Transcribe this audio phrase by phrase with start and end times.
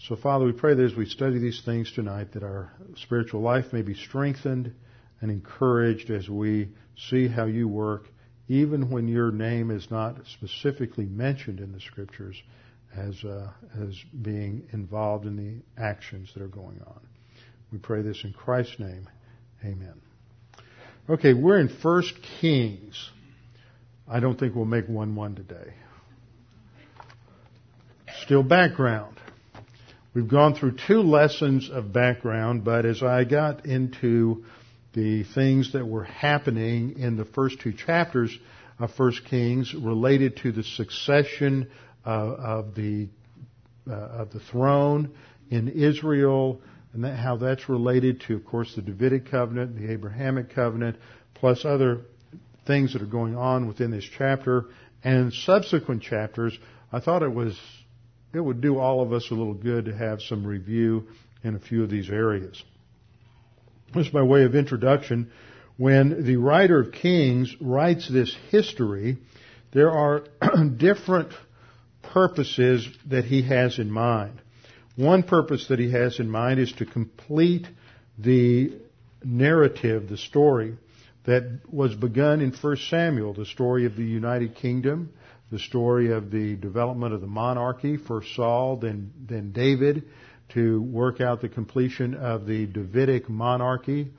[0.09, 3.67] So, Father, we pray that as we study these things tonight, that our spiritual life
[3.73, 4.73] may be strengthened
[5.21, 8.09] and encouraged as we see how you work,
[8.49, 12.35] even when your name is not specifically mentioned in the Scriptures
[12.97, 17.01] as, uh, as being involved in the actions that are going on.
[17.71, 19.07] We pray this in Christ's name.
[19.63, 20.01] Amen.
[21.11, 23.11] Okay, we're in First Kings.
[24.09, 25.75] I don't think we'll make 1 1 today.
[28.25, 29.17] Still background.
[30.13, 34.45] We've gone through two lessons of background, but as I got into
[34.93, 38.37] the things that were happening in the first two chapters
[38.81, 41.71] of First Kings related to the succession
[42.05, 43.09] uh, of the
[43.89, 45.15] uh, of the throne
[45.49, 46.61] in Israel,
[46.93, 50.97] and that, how that's related to, of course, the Davidic covenant, the Abrahamic covenant,
[51.35, 52.01] plus other
[52.67, 54.65] things that are going on within this chapter
[55.05, 56.59] and subsequent chapters.
[56.93, 57.57] I thought it was
[58.33, 61.09] it would do all of us a little good to have some review
[61.43, 62.63] in a few of these areas.
[63.95, 65.31] Just by way of introduction,
[65.77, 69.19] when the writer of Kings writes this history,
[69.73, 70.25] there are
[70.77, 71.33] different
[72.03, 74.41] purposes that he has in mind.
[74.97, 77.67] One purpose that he has in mind is to complete
[78.19, 78.75] the
[79.25, 80.77] narrative, the story
[81.25, 85.13] that was begun in 1 Samuel, the story of the United Kingdom,
[85.51, 90.05] the story of the development of the monarchy, first Saul, then, then David,
[90.51, 94.11] to work out the completion of the Davidic monarchy.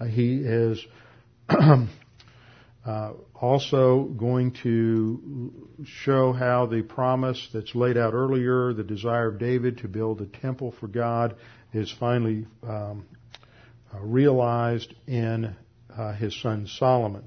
[0.00, 0.84] Uh, he is
[1.48, 9.38] uh, also going to show how the promise that's laid out earlier, the desire of
[9.38, 11.36] David to build a temple for God,
[11.72, 13.04] is finally um,
[13.92, 15.54] uh, realized in
[15.96, 17.24] uh, his son Solomon.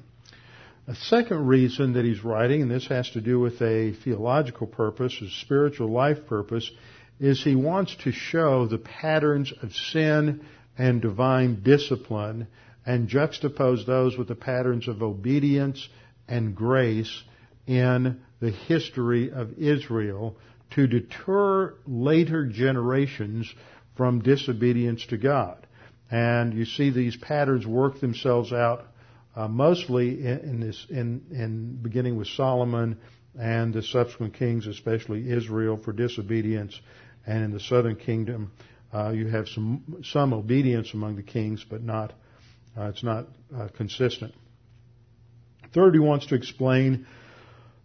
[0.89, 5.21] A second reason that he's writing, and this has to do with a theological purpose,
[5.21, 6.71] a spiritual life purpose,
[7.19, 10.45] is he wants to show the patterns of sin
[10.77, 12.47] and divine discipline
[12.85, 15.89] and juxtapose those with the patterns of obedience
[16.25, 17.21] and grace
[17.65, 20.37] in the history of Israel
[20.71, 23.53] to deter later generations
[23.97, 25.67] from disobedience to God.
[26.09, 28.85] And you see these patterns work themselves out
[29.37, 32.97] uh, mostly in, in this in, in beginning with Solomon
[33.39, 36.79] and the subsequent kings, especially Israel, for disobedience,
[37.25, 38.51] and in the southern kingdom,
[38.91, 42.13] uh, you have some some obedience among the kings, but not
[42.75, 44.33] uh, it's not uh, consistent.
[45.71, 47.05] Third, he wants to explain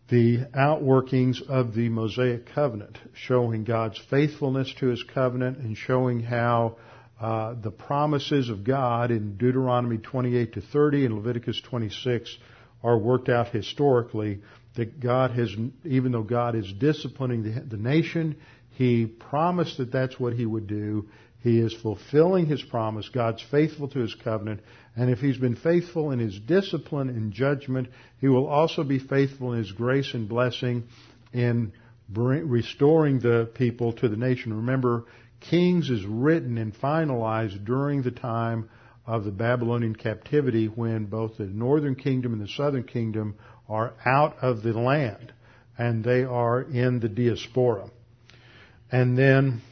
[0.09, 6.77] the outworkings of the Mosaic covenant, showing God's faithfulness to His covenant and showing how
[7.23, 12.37] uh, the promises of God in Deuteronomy 28 to 30 and Leviticus 26
[12.83, 14.41] are worked out historically.
[14.75, 15.55] That God has,
[15.85, 18.37] even though God is disciplining the, the nation,
[18.71, 21.11] He promised that that's what He would do.
[21.43, 23.09] He is fulfilling His promise.
[23.09, 24.61] God's faithful to His covenant.
[24.97, 27.89] And if He's been faithful in His discipline and judgment,
[28.21, 30.89] He will also be faithful in His grace and blessing
[31.33, 31.73] in
[32.09, 34.55] bring, restoring the people to the nation.
[34.55, 35.05] Remember,
[35.43, 38.69] Kings is written and finalized during the time
[39.07, 43.35] of the Babylonian captivity when both the northern kingdom and the southern kingdom
[43.69, 45.33] are out of the land.
[45.79, 47.91] and they are in the diaspora.
[48.91, 49.63] And then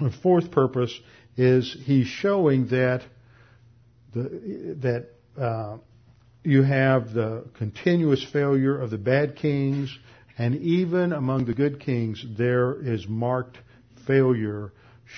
[0.00, 0.98] the fourth purpose
[1.36, 3.02] is he's showing that
[4.14, 5.08] the, that
[5.40, 5.78] uh,
[6.42, 9.96] you have the continuous failure of the bad kings,
[10.38, 13.58] and even among the good kings, there is marked
[14.06, 14.72] failure,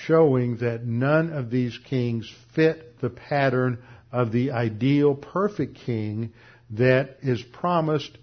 [0.05, 3.79] showing that none of these kings fit the pattern
[4.11, 6.33] of the ideal perfect king
[6.71, 8.17] that is promised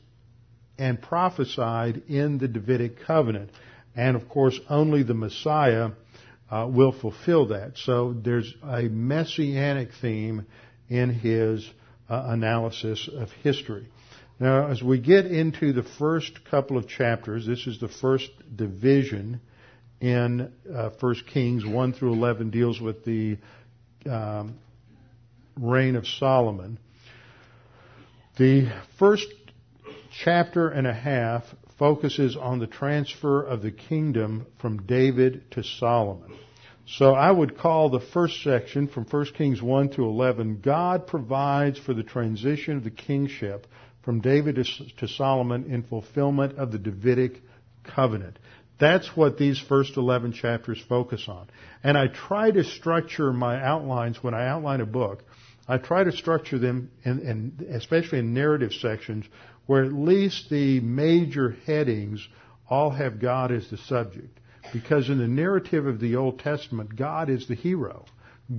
[0.78, 3.50] and prophesied in the Davidic covenant.
[3.96, 5.90] And of course, only the Messiah
[6.50, 7.78] uh, will fulfill that.
[7.78, 10.46] So there's a messianic theme
[10.88, 11.69] in his
[12.08, 13.88] uh, analysis of history.
[14.40, 19.40] Now, as we get into the first couple of chapters, this is the first division
[20.04, 23.38] in uh, 1 Kings 1 through 11 deals with the
[24.04, 24.58] um,
[25.56, 26.78] reign of Solomon.
[28.36, 29.26] The first
[30.22, 31.44] chapter and a half
[31.78, 36.36] focuses on the transfer of the kingdom from David to Solomon.
[36.86, 41.78] So I would call the first section from 1 Kings 1 to 11, God provides
[41.78, 43.66] for the transition of the kingship
[44.02, 44.56] from David
[44.98, 47.40] to Solomon in fulfillment of the Davidic
[47.84, 48.38] covenant.
[48.78, 51.48] That's what these first 11 chapters focus on.
[51.82, 55.22] And I try to structure my outlines when I outline a book.
[55.68, 59.24] I try to structure them, in, in, especially in narrative sections,
[59.66, 62.26] where at least the major headings
[62.68, 64.40] all have God as the subject.
[64.72, 68.04] Because in the narrative of the Old Testament, God is the hero.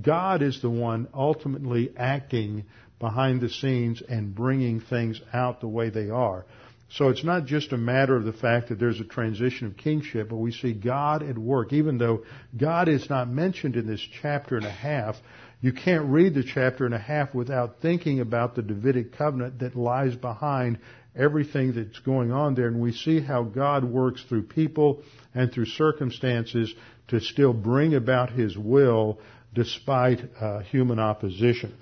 [0.02, 2.64] God is the one ultimately acting
[2.98, 6.46] behind the scenes and bringing things out the way they are.
[6.88, 10.28] So it's not just a matter of the fact that there's a transition of kingship,
[10.28, 11.72] but we see God at work.
[11.72, 12.24] Even though
[12.56, 15.16] God is not mentioned in this chapter and a half,
[15.60, 19.74] you can't read the chapter and a half without thinking about the Davidic covenant that
[19.74, 20.78] lies behind
[21.16, 22.68] everything that's going on there.
[22.68, 25.02] And we see how God works through people
[25.34, 26.72] and through circumstances
[27.08, 29.18] to still bring about His will
[29.54, 31.74] despite uh, human opposition.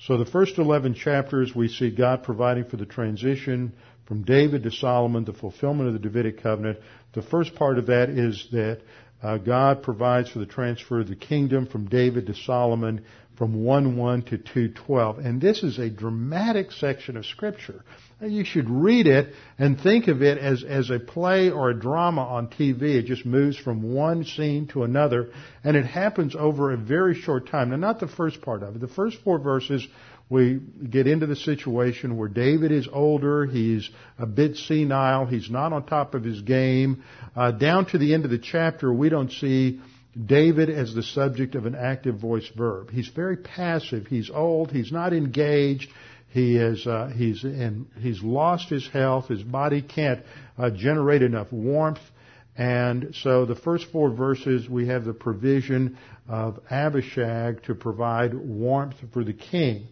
[0.00, 3.72] So the first 11 chapters we see God providing for the transition
[4.08, 6.78] from David to Solomon, the fulfillment of the Davidic covenant.
[7.12, 8.80] The first part of that is that
[9.22, 13.04] uh, God provides for the transfer of the kingdom from David to Solomon
[13.36, 15.24] from 1-1 to 2-12.
[15.24, 17.84] And this is a dramatic section of scripture.
[18.20, 22.22] You should read it and think of it as, as a play or a drama
[22.22, 22.96] on TV.
[22.96, 25.30] It just moves from one scene to another,
[25.62, 27.70] and it happens over a very short time.
[27.70, 28.80] Now, not the first part of it.
[28.80, 29.86] The first four verses,
[30.30, 30.60] we
[30.90, 33.88] get into the situation where David is older, he's
[34.18, 37.02] a bit senile, he's not on top of his game.
[37.34, 39.80] Uh, down to the end of the chapter, we don't see
[40.26, 42.90] David as the subject of an active voice verb.
[42.90, 44.06] He's very passive.
[44.06, 44.70] He's old.
[44.70, 45.90] He's not engaged.
[46.30, 49.28] He is uh, he's in, he's lost his health.
[49.28, 50.22] His body can't
[50.58, 52.00] uh, generate enough warmth,
[52.56, 55.96] and so the first four verses we have the provision
[56.28, 59.86] of Abishag to provide warmth for the king,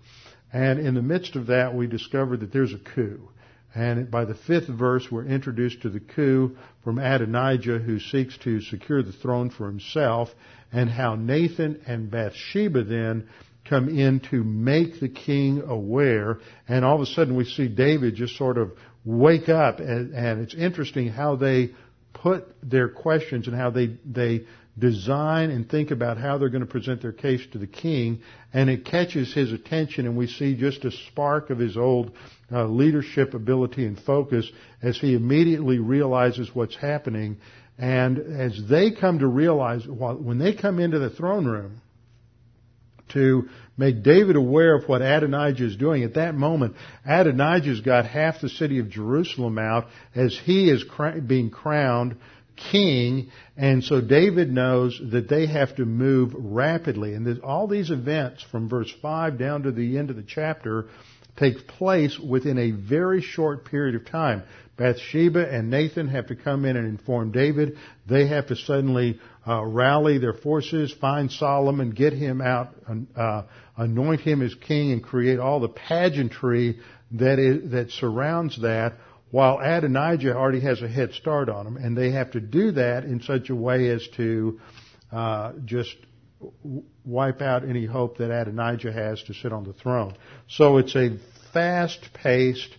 [0.52, 3.28] and in the midst of that we discover that there's a coup.
[3.74, 8.62] And by the fifth verse, we're introduced to the coup from Adonijah, who seeks to
[8.62, 10.30] secure the throne for himself,
[10.72, 13.28] and how Nathan and Bathsheba then
[13.68, 16.38] come in to make the king aware,
[16.68, 18.72] and all of a sudden we see David just sort of
[19.04, 21.70] wake up, and, and it's interesting how they
[22.14, 24.46] put their questions and how they they
[24.78, 28.20] design and think about how they're going to present their case to the king,
[28.52, 32.12] and it catches his attention, and we see just a spark of his old
[32.52, 34.50] uh, leadership ability and focus
[34.82, 37.38] as he immediately realizes what's happening,
[37.78, 41.80] and as they come to realize, when they come into the throne room,
[43.12, 46.02] to make David aware of what Adonijah is doing.
[46.02, 46.74] At that moment,
[47.06, 50.84] Adonijah's got half the city of Jerusalem out as he is
[51.26, 52.16] being crowned
[52.56, 57.14] king, and so David knows that they have to move rapidly.
[57.14, 60.86] And all these events from verse 5 down to the end of the chapter
[61.36, 64.42] take place within a very short period of time.
[64.76, 67.78] Bathsheba and Nathan have to come in and inform David.
[68.06, 72.74] They have to suddenly uh, rally their forces, find Solomon, get him out,
[73.16, 73.42] uh,
[73.76, 76.78] anoint him as king, and create all the pageantry
[77.12, 78.94] that is, that surrounds that.
[79.36, 83.04] While Adonijah already has a head start on him, and they have to do that
[83.04, 84.58] in such a way as to
[85.12, 85.94] uh, just
[87.04, 90.16] wipe out any hope that Adonijah has to sit on the throne.
[90.48, 91.18] So it's a
[91.52, 92.78] fast-paced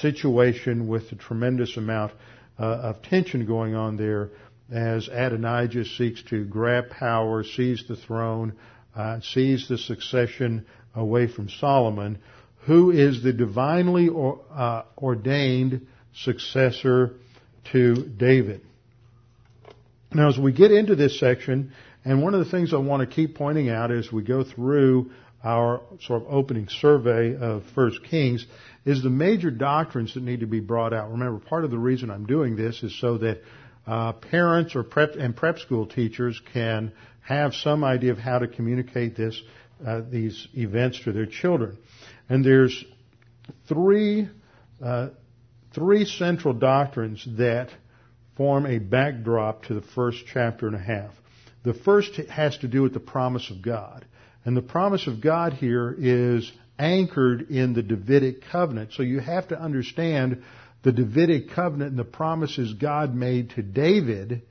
[0.00, 2.12] situation with a tremendous amount
[2.58, 4.30] uh, of tension going on there
[4.72, 8.54] as Adonijah seeks to grab power, seize the throne,
[8.96, 12.18] uh, seize the succession away from Solomon,
[12.60, 15.86] who is the divinely or, uh, ordained
[16.24, 17.14] successor
[17.72, 18.62] to David.
[20.12, 21.72] Now, as we get into this section,
[22.04, 25.10] and one of the things I want to keep pointing out as we go through
[25.44, 28.46] our sort of opening survey of First Kings
[28.84, 31.10] is the major doctrines that need to be brought out.
[31.10, 33.42] Remember, part of the reason I'm doing this is so that
[33.86, 38.48] uh, parents or prep and prep school teachers can have some idea of how to
[38.48, 39.40] communicate this
[39.86, 41.78] uh, these events to their children.
[42.28, 42.84] And there's
[43.68, 44.28] three
[44.82, 45.10] uh,
[45.78, 47.70] three central doctrines that
[48.36, 51.12] form a backdrop to the first chapter and a half.
[51.62, 54.04] The first has to do with the promise of God.
[54.44, 58.92] And the promise of God here is anchored in the Davidic covenant.
[58.92, 60.42] So you have to understand
[60.82, 64.42] the Davidic covenant and the promises God made to David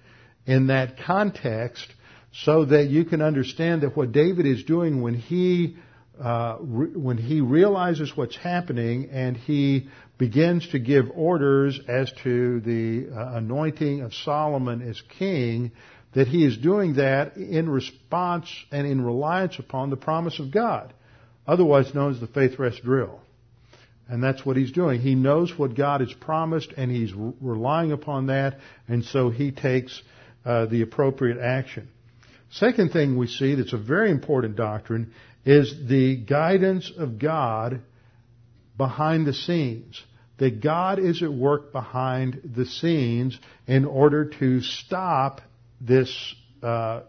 [0.45, 1.87] in that context
[2.31, 5.77] so that you can understand that what David is doing when he
[6.21, 12.59] uh, re- when he realizes what's happening and he begins to give orders as to
[12.61, 15.71] the uh, anointing of Solomon as king,
[16.13, 20.93] that he is doing that in response and in reliance upon the promise of God,
[21.45, 23.19] otherwise known as the faith rest drill.
[24.09, 25.01] And that's what he's doing.
[25.01, 28.57] He knows what God has promised and he's re- relying upon that,
[28.87, 30.01] and so he takes
[30.45, 31.89] uh, the appropriate action.
[32.51, 35.13] Second thing we see that's a very important doctrine
[35.47, 37.79] is the guidance of God
[38.77, 40.03] behind the scenes.
[40.39, 45.41] That God is at work behind the scenes in order to stop
[45.81, 47.03] this uh,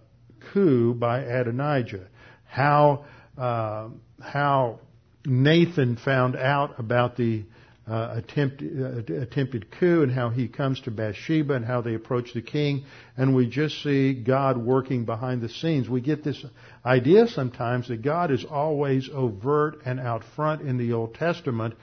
[0.53, 2.07] coup by Adonijah.
[2.47, 3.05] How
[3.37, 3.89] uh,
[4.23, 4.81] how
[5.27, 7.45] Nathan found out about the
[7.89, 12.35] uh, attempt, uh, attempted coup and how he comes to Bathsheba and how they approach
[12.35, 12.85] the king.
[13.17, 15.89] And we just see God working behind the scenes.
[15.89, 16.45] We get this
[16.85, 21.75] idea sometimes that God is always overt and out front in the Old Testament.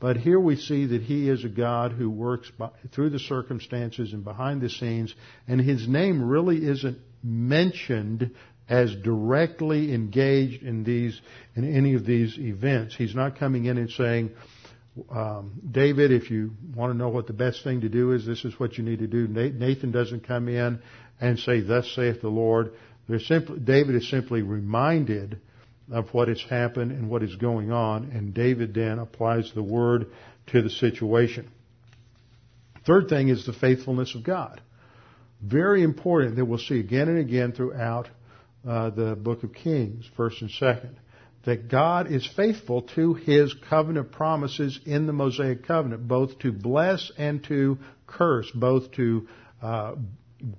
[0.00, 4.12] But here we see that he is a God who works by, through the circumstances
[4.12, 5.14] and behind the scenes,
[5.48, 8.32] and his name really isn't mentioned
[8.68, 11.18] as directly engaged in these
[11.54, 12.94] in any of these events.
[12.94, 14.32] He's not coming in and saying,
[15.10, 18.44] um, David, if you want to know what the best thing to do is, this
[18.44, 19.26] is what you need to do.
[19.26, 20.80] Nathan doesn't come in
[21.20, 22.72] and say, "Thus saith the Lord."
[23.26, 25.40] Simply, David is simply reminded
[25.90, 30.06] of what has happened and what is going on, and David then applies the word
[30.46, 31.50] to the situation.
[32.86, 34.60] Third thing is the faithfulness of God.
[35.42, 38.08] Very important that we'll see again and again throughout
[38.66, 40.96] uh, the book of Kings, first and second
[41.44, 47.12] that God is faithful to His covenant promises in the Mosaic covenant, both to bless
[47.18, 49.28] and to curse, both to
[49.62, 49.94] uh,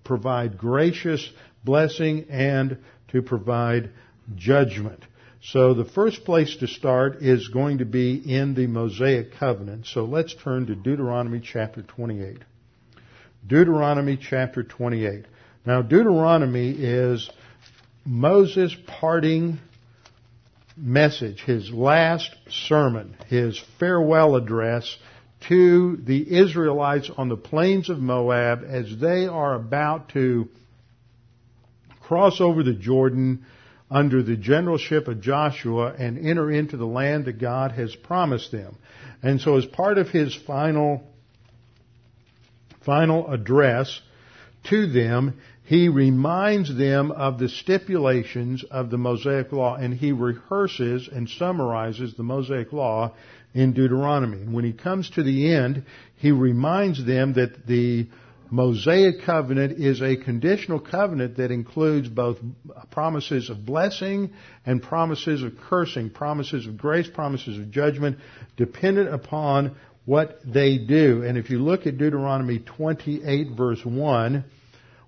[0.04, 1.28] provide gracious
[1.64, 2.78] blessing and
[3.10, 3.90] to provide
[4.36, 5.04] judgment.
[5.42, 9.86] So the first place to start is going to be in the Mosaic covenant.
[9.86, 12.40] So let's turn to Deuteronomy chapter 28.
[13.46, 15.26] Deuteronomy chapter 28.
[15.66, 17.30] Now Deuteronomy is
[18.04, 19.60] Moses parting
[20.78, 24.98] message, his last sermon, his farewell address
[25.48, 30.50] to the Israelites on the plains of Moab as they are about to
[32.02, 33.46] cross over the Jordan
[33.90, 38.78] under the generalship of Joshua and enter into the land that God has promised them.
[39.22, 41.04] And so as part of his final,
[42.84, 44.02] final address
[44.66, 51.10] to them, he reminds them of the stipulations of the Mosaic Law and he rehearses
[51.12, 53.14] and summarizes the Mosaic Law
[53.56, 54.42] in Deuteronomy.
[54.42, 55.84] And when he comes to the end,
[56.18, 58.08] he reminds them that the
[58.52, 62.38] Mosaic covenant is a conditional covenant that includes both
[62.92, 64.34] promises of blessing
[64.68, 68.20] and promises of cursing, promises of grace, promises of judgment,
[68.56, 71.24] dependent upon what they do.
[71.24, 74.46] And if you look at Deuteronomy 28 verse 1,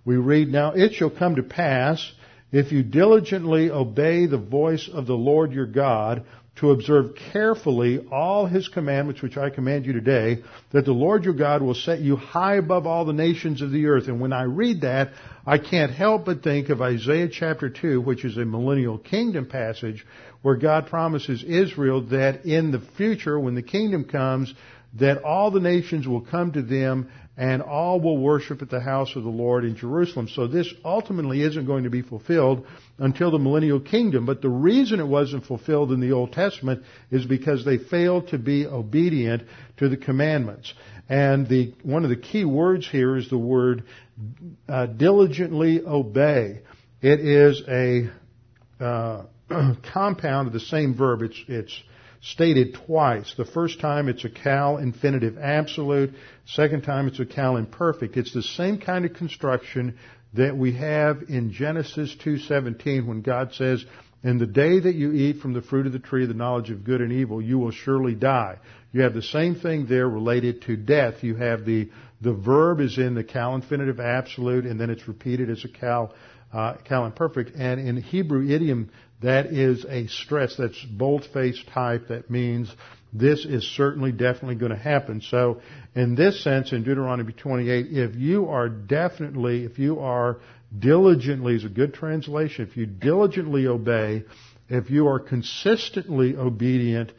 [0.07, 2.13] we read, Now it shall come to pass,
[2.53, 6.23] if you diligently obey the voice of the Lord your God,
[6.55, 11.33] to observe carefully all his commandments which I command you today, that the Lord your
[11.33, 14.07] God will set you high above all the nations of the earth.
[14.07, 15.11] And when I read that,
[15.45, 20.05] I can't help but think of Isaiah chapter 2, which is a millennial kingdom passage,
[20.41, 24.53] where God promises Israel that in the future, when the kingdom comes,
[24.99, 29.15] that all the nations will come to them and all will worship at the house
[29.15, 30.27] of the Lord in Jerusalem.
[30.27, 32.65] So this ultimately isn't going to be fulfilled
[32.98, 34.25] until the millennial kingdom.
[34.25, 38.39] But the reason it wasn't fulfilled in the Old Testament is because they failed to
[38.39, 39.44] be obedient
[39.77, 40.74] to the commandments.
[41.08, 43.84] And the, one of the key words here is the word
[44.67, 46.62] uh, diligently obey.
[47.03, 48.10] It is a
[48.84, 49.25] uh,
[49.94, 51.22] compound of the same verb.
[51.22, 51.84] It's, it's
[52.21, 53.33] stated twice.
[53.36, 56.13] The first time it's a Qal infinitive absolute.
[56.45, 58.17] Second time it's a Qal imperfect.
[58.17, 59.97] It's the same kind of construction
[60.33, 63.86] that we have in Genesis 2:17 when God says,
[64.24, 66.69] "In the day that you eat from the fruit of the tree of the knowledge
[66.69, 68.57] of good and evil, you will surely die."
[68.91, 71.24] You have the same thing there related to death.
[71.24, 75.50] You have the the verb is in the Qal infinitive absolute, and then it's repeated
[75.50, 76.12] as a Qal
[76.51, 77.55] uh, Qal imperfect.
[77.55, 78.89] And in Hebrew idiom,
[79.21, 80.55] that is a stress.
[80.57, 82.09] That's bold-faced type.
[82.09, 82.74] That means
[83.13, 85.21] this is certainly definitely going to happen.
[85.21, 85.62] So
[85.95, 90.39] in this sense, in Deuteronomy 28, if you are definitely, if you are
[90.77, 94.24] diligently, is a good translation, if you diligently obey,
[94.69, 97.12] if you are consistently obedient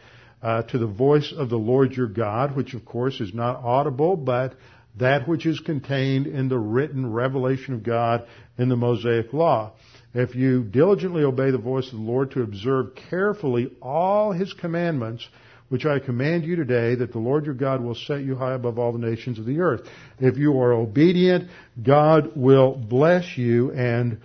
[0.43, 4.17] uh, to the voice of the Lord your God, which of course is not audible,
[4.17, 4.55] but
[4.99, 8.27] that which is contained in the written revelation of God
[8.57, 9.73] in the Mosaic Law.
[10.15, 15.29] If you diligently obey the voice of the Lord to observe carefully all His commandments,
[15.69, 18.79] which I command you today, that the Lord your God will set you high above
[18.79, 19.87] all the nations of the earth.
[20.19, 21.51] If you are obedient,
[21.83, 24.21] God will bless you and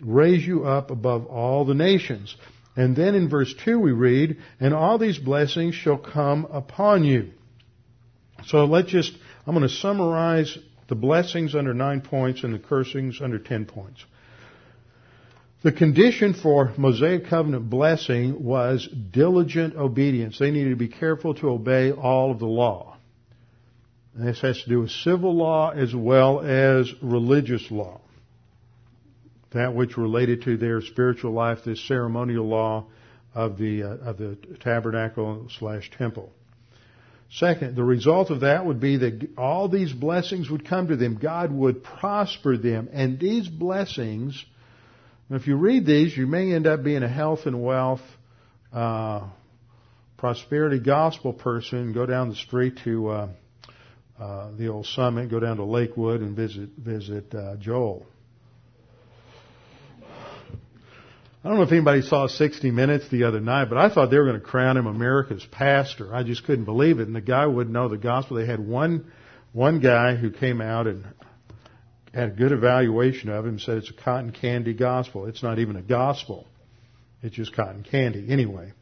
[0.00, 2.34] raise you up above all the nations.
[2.76, 7.32] And then in verse 2 we read, and all these blessings shall come upon you.
[8.46, 9.12] So let's just,
[9.46, 10.56] I'm going to summarize
[10.88, 14.04] the blessings under nine points and the cursings under ten points.
[15.66, 20.38] The condition for Mosaic covenant blessing was diligent obedience.
[20.38, 22.96] They needed to be careful to obey all of the law.
[24.14, 28.00] And this has to do with civil law as well as religious law.
[29.54, 32.86] That which related to their spiritual life, this ceremonial law
[33.34, 36.30] of the uh, of the tabernacle slash temple.
[37.28, 41.18] Second, the result of that would be that all these blessings would come to them.
[41.20, 44.44] God would prosper them, and these blessings
[45.30, 48.00] if you read these, you may end up being a health and wealth,
[48.72, 49.28] uh,
[50.16, 51.92] prosperity gospel person.
[51.92, 53.28] Go down the street to uh,
[54.20, 58.06] uh, the old summit, go down to Lakewood and visit visit uh, Joel.
[61.44, 64.18] I don't know if anybody saw 60 Minutes the other night, but I thought they
[64.18, 66.12] were going to crown him America's pastor.
[66.12, 67.06] I just couldn't believe it.
[67.06, 68.36] And the guy wouldn't know the gospel.
[68.36, 69.12] They had one
[69.52, 71.04] one guy who came out and
[72.16, 75.26] had a good evaluation of him, said it's a cotton candy gospel.
[75.26, 76.46] It's not even a gospel.
[77.22, 78.72] It's just cotton candy anyway.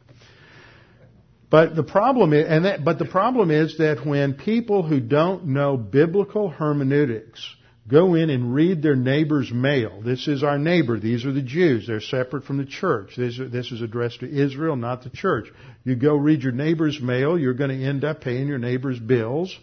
[1.49, 5.47] But the problem is, and that, but the problem is that when people who don't
[5.47, 7.45] know biblical hermeneutics
[7.87, 11.87] go in and read their neighbor's mail, this is our neighbor, these are the Jews,
[11.87, 13.15] they're separate from the church.
[13.17, 15.47] This, this is addressed to Israel, not the church.
[15.83, 19.55] You go read your neighbor's mail, you're going to end up paying your neighbor's bills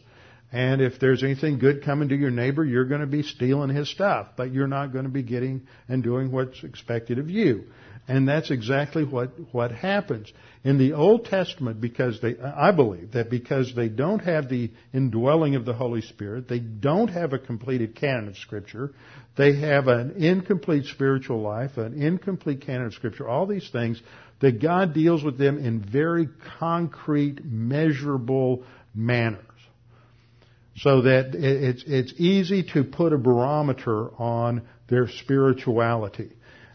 [0.53, 3.91] and if there's anything good coming to your neighbor, you're going to be stealing his
[3.91, 7.65] stuff, but you're not going to be getting and doing what's expected of you.
[8.07, 10.31] And that's exactly what, what happens.
[10.62, 15.55] In the Old Testament, because they, I believe that because they don't have the indwelling
[15.55, 18.93] of the Holy Spirit, they don't have a completed canon of Scripture,
[19.38, 24.03] they have an incomplete spiritual life, an incomplete canon of Scripture, all these things,
[24.41, 29.47] that God deals with them in very concrete, measurable manners
[30.77, 36.31] so that it's, it's easy to put a barometer on their spirituality.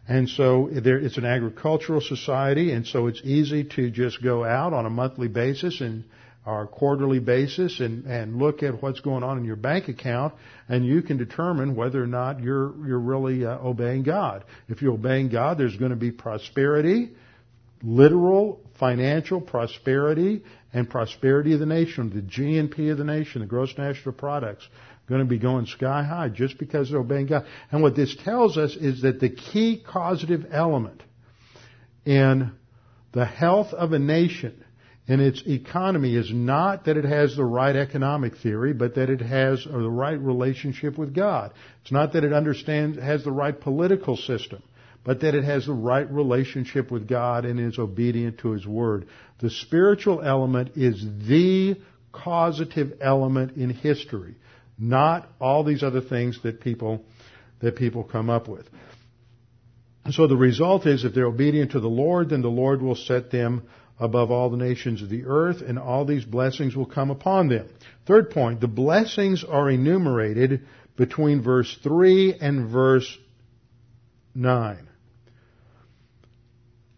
[0.08, 4.86] And so it's an agricultural society, and so it's easy to just go out on
[4.86, 6.06] a monthly basis and
[6.48, 10.34] or quarterly basis and, and look at what's going on in your bank account,
[10.70, 14.46] and you can determine whether or not you're you're really uh, obeying God.
[14.70, 17.12] If you're obeying God, there's going to be prosperity,
[17.84, 23.74] literal financial prosperity and prosperity of the nation, the GNP of the nation, the gross
[23.78, 24.68] national products,
[25.08, 27.46] going to be going sky high just because they're obeying God.
[27.72, 31.02] And what this tells us is that the key causative element
[32.06, 32.52] in
[33.14, 34.64] the health of a nation
[35.08, 39.22] and its economy is not that it has the right economic theory, but that it
[39.22, 41.54] has the right relationship with God.
[41.82, 44.62] It's not that it understands, has the right political system
[45.08, 49.08] but that it has the right relationship with God and is obedient to His Word.
[49.40, 51.80] The spiritual element is the
[52.12, 54.36] causative element in history,
[54.80, 57.04] not all these other things that people,
[57.60, 58.68] that people come up with.
[60.12, 63.30] So the result is if they're obedient to the Lord, then the Lord will set
[63.30, 63.68] them
[64.00, 67.68] above all the nations of the earth, and all these blessings will come upon them.
[68.06, 73.18] Third point, the blessings are enumerated between verse 3 and verse
[74.34, 74.88] 9.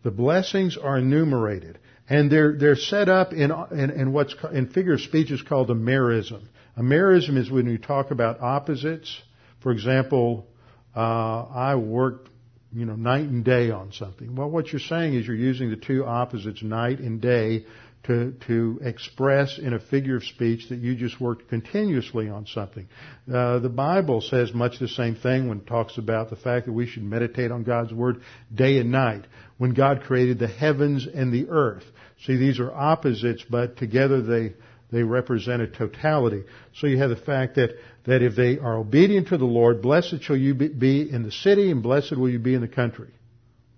[0.03, 1.79] The blessings are enumerated.
[2.09, 5.69] And they're, they're set up in, in, in what's in figure of speech is called
[5.69, 6.41] a merism.
[6.75, 9.21] A merism is when you talk about opposites.
[9.61, 10.47] For example,
[10.95, 12.29] uh, I worked,
[12.73, 14.35] you know, night and day on something.
[14.35, 17.65] Well, what you're saying is you're using the two opposites, night and day,
[18.05, 22.87] to, to express in a figure of speech that you just worked continuously on something.
[23.31, 26.71] Uh, the Bible says much the same thing when it talks about the fact that
[26.71, 28.21] we should meditate on God's Word
[28.53, 29.25] day and night.
[29.57, 31.83] When God created the heavens and the earth.
[32.25, 34.53] See, these are opposites, but together they,
[34.91, 36.43] they represent a totality.
[36.75, 37.71] So you have the fact that,
[38.05, 41.71] that if they are obedient to the Lord, blessed shall you be in the city
[41.71, 43.09] and blessed will you be in the country.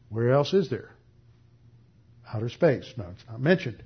[0.10, 0.90] Where else is there?
[2.34, 2.92] Outer space.
[2.98, 3.84] No, it's not mentioned.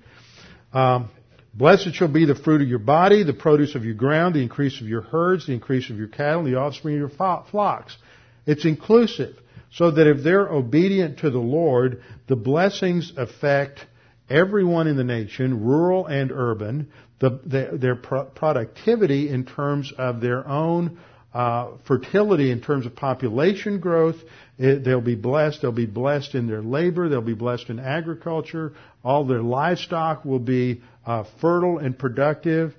[0.73, 1.09] Um,
[1.57, 4.81] Blessed shall be the fruit of your body, the produce of your ground, the increase
[4.81, 7.97] of your herds, the increase of your cattle, the offspring of your flocks.
[8.45, 9.37] It's inclusive.
[9.71, 13.85] So that if they're obedient to the Lord, the blessings affect
[14.29, 20.21] everyone in the nation, rural and urban, the, the, their pro- productivity in terms of
[20.21, 20.99] their own
[21.33, 24.15] uh, fertility in terms of population growth.
[24.57, 25.61] It, they'll be blessed.
[25.61, 27.09] They'll be blessed in their labor.
[27.09, 28.73] They'll be blessed in agriculture.
[29.03, 32.73] All their livestock will be uh, fertile and productive.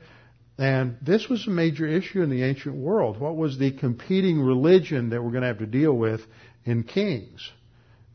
[0.58, 3.20] And this was a major issue in the ancient world.
[3.20, 6.22] What was the competing religion that we're going to have to deal with
[6.64, 7.50] in Kings?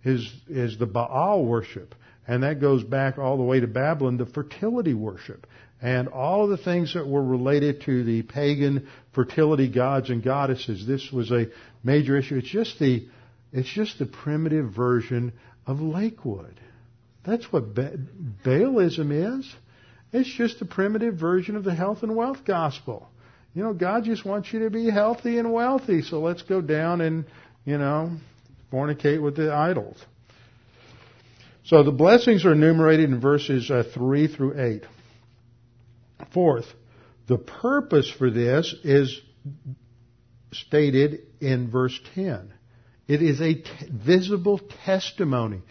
[0.04, 1.94] Is is the Baal worship,
[2.28, 5.48] and that goes back all the way to Babylon, the fertility worship
[5.82, 10.86] and all of the things that were related to the pagan fertility gods and goddesses.
[10.86, 11.48] This was a
[11.84, 12.38] major issue.
[12.38, 13.08] It's just the,
[13.52, 15.34] it's just the primitive version
[15.66, 16.60] of Lakewood.
[17.26, 17.98] That's what ba-
[18.46, 19.52] Baalism is.
[20.14, 23.10] It's just a primitive version of the health and wealth gospel.
[23.56, 27.02] You know, God just wants you to be healthy and wealthy, so let's go down
[27.02, 27.26] and,
[27.66, 28.12] you know,
[28.72, 29.98] fornicate with the idols.
[31.64, 34.84] So the blessings are enumerated in verses uh, 3 through 8.
[36.34, 36.66] Fourth,
[37.28, 39.20] the purpose for this is
[40.54, 42.54] stated in verse 10.
[43.08, 45.62] It is a t- visible testimony.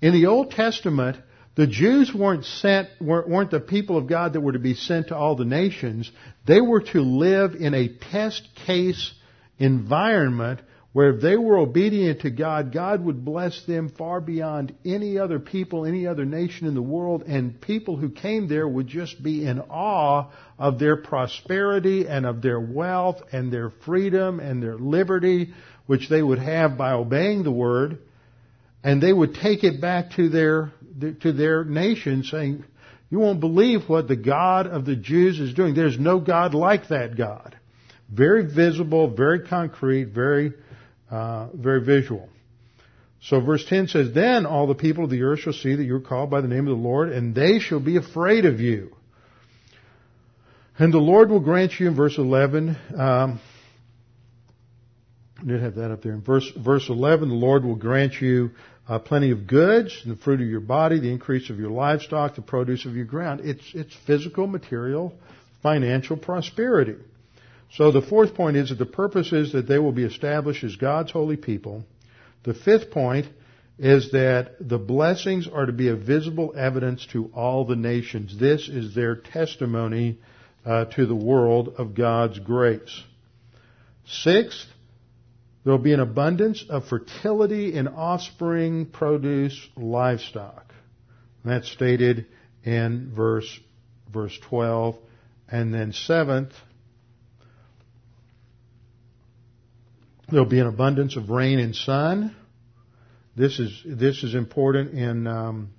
[0.00, 1.16] In the Old Testament,
[1.56, 5.16] the Jews weren't sent, weren't the people of God that were to be sent to
[5.16, 6.10] all the nations.
[6.46, 9.12] They were to live in a test case
[9.58, 10.60] environment
[10.94, 15.40] where if they were obedient to God, God would bless them far beyond any other
[15.40, 19.44] people, any other nation in the world, and people who came there would just be
[19.44, 25.52] in awe of their prosperity and of their wealth and their freedom and their liberty,
[25.86, 27.98] which they would have by obeying the word,
[28.84, 30.72] and they would take it back to their,
[31.22, 32.62] to their nation saying,
[33.10, 35.74] you won't believe what the God of the Jews is doing.
[35.74, 37.56] There's no God like that God.
[38.08, 40.52] Very visible, very concrete, very
[41.10, 42.28] uh, very visual.
[43.22, 45.96] So verse 10 says, Then all the people of the earth shall see that you
[45.96, 48.94] are called by the name of the Lord, and they shall be afraid of you.
[50.78, 53.40] And the Lord will grant you, in verse 11, um,
[55.40, 56.12] I did have that up there.
[56.12, 58.50] In verse, verse 11, the Lord will grant you
[58.88, 62.34] uh, plenty of goods, and the fruit of your body, the increase of your livestock,
[62.34, 63.40] the produce of your ground.
[63.42, 65.14] It's, it's physical, material,
[65.62, 66.96] financial prosperity.
[67.76, 70.76] So the fourth point is that the purpose is that they will be established as
[70.76, 71.84] God's holy people.
[72.44, 73.26] The fifth point
[73.78, 78.38] is that the blessings are to be a visible evidence to all the nations.
[78.38, 80.18] This is their testimony
[80.64, 83.02] uh, to the world of God's grace.
[84.06, 84.66] Sixth,
[85.64, 90.72] there will be an abundance of fertility in offspring, produce, livestock.
[91.42, 92.26] And that's stated
[92.62, 93.58] in verse,
[94.12, 94.96] verse 12.
[95.48, 96.52] And then seventh,
[100.30, 102.34] There'll be an abundance of rain and sun.
[103.36, 105.70] This is this is important in um,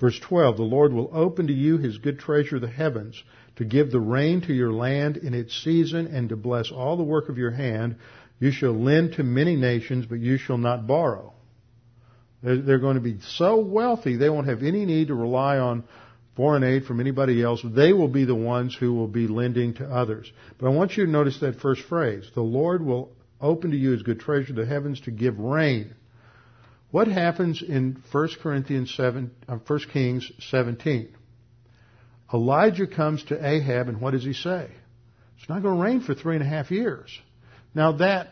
[0.00, 0.56] verse 12.
[0.56, 3.22] The Lord will open to you His good treasure, the heavens,
[3.56, 7.04] to give the rain to your land in its season, and to bless all the
[7.04, 7.96] work of your hand.
[8.40, 11.32] You shall lend to many nations, but you shall not borrow.
[12.42, 15.84] They're, they're going to be so wealthy they won't have any need to rely on
[16.36, 17.60] foreign aid from anybody else.
[17.62, 20.32] They will be the ones who will be lending to others.
[20.58, 22.28] But I want you to notice that first phrase.
[22.34, 25.94] The Lord will open to you as good treasure the heavens to give rain.
[26.90, 31.14] What happens in 1 Corinthians 7, uh, 1 Kings 17?
[32.32, 34.68] Elijah comes to Ahab and what does he say?
[35.38, 37.10] It's not going to rain for three and a half years.
[37.74, 38.28] Now that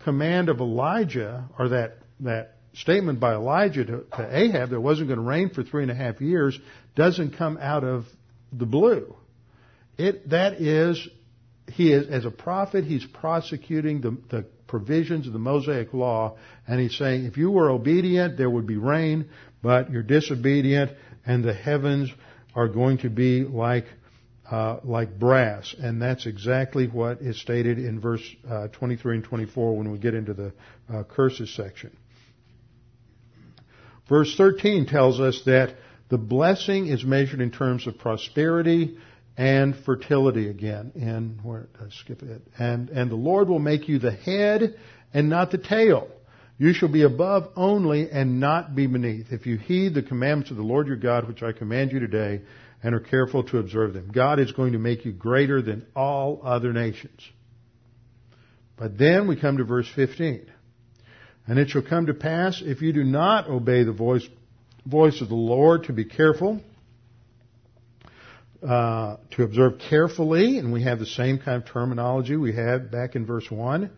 [0.00, 5.18] command of Elijah, or that, that statement by Elijah to, to Ahab that wasn't going
[5.18, 6.58] to rain for three and a half years
[6.96, 8.04] doesn't come out of
[8.52, 9.14] the blue.
[9.98, 11.08] It, that is
[11.72, 16.80] he is, as a prophet, he's prosecuting the, the provisions of the Mosaic law, and
[16.80, 19.28] he's saying, if you were obedient, there would be rain,
[19.62, 20.92] but you're disobedient,
[21.26, 22.10] and the heavens
[22.54, 23.86] are going to be like
[24.50, 29.76] uh, like brass, and that's exactly what is stated in verse uh, 23 and 24
[29.76, 30.52] when we get into the
[30.92, 31.96] uh, curses section.
[34.08, 35.76] Verse 13 tells us that
[36.08, 38.98] The blessing is measured in terms of prosperity
[39.36, 40.92] and fertility again.
[40.94, 42.42] And where I skip it.
[42.58, 44.78] And and the Lord will make you the head
[45.12, 46.08] and not the tail.
[46.58, 49.32] You shall be above only and not be beneath.
[49.32, 52.42] If you heed the commandments of the Lord your God, which I command you today,
[52.82, 56.42] and are careful to observe them, God is going to make you greater than all
[56.44, 57.18] other nations.
[58.76, 60.50] But then we come to verse 15.
[61.46, 64.26] And it shall come to pass, if you do not obey the voice,
[64.84, 66.60] voice of the Lord, to be careful,
[68.66, 73.16] uh, to observe carefully, and we have the same kind of terminology we had back
[73.16, 73.90] in verse 1,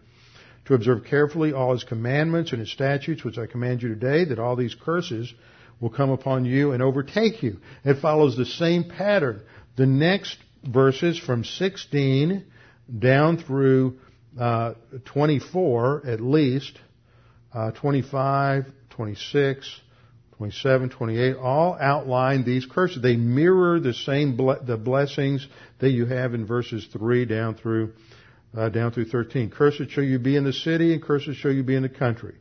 [0.66, 4.38] to observe carefully all his commandments and his statutes, which I command you today, that
[4.38, 5.33] all these curses
[5.81, 7.59] will come upon you and overtake you.
[7.85, 9.42] It follows the same pattern.
[9.77, 12.44] The next verses from 16
[12.98, 13.98] down through
[14.38, 14.75] uh,
[15.07, 16.79] 24 at least,
[17.53, 19.81] uh, 25, 26,
[20.38, 23.03] 27, 28, all outline these curses.
[23.03, 25.47] They mirror the same ble- the blessings
[25.81, 27.92] that you have in verses 3 down through
[28.57, 29.51] uh, down through 13.
[29.51, 32.35] Cursed shall you be in the city, and cursed shall you be in the country.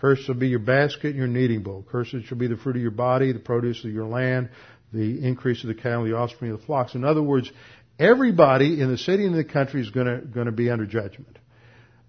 [0.00, 1.84] Cursed shall be your basket and your kneading bowl.
[1.90, 4.48] Cursed shall be the fruit of your body, the produce of your land,
[4.92, 6.94] the increase of the cattle, the offspring of the flocks.
[6.94, 7.50] In other words,
[7.98, 11.38] everybody in the city and the country is going to be under judgment.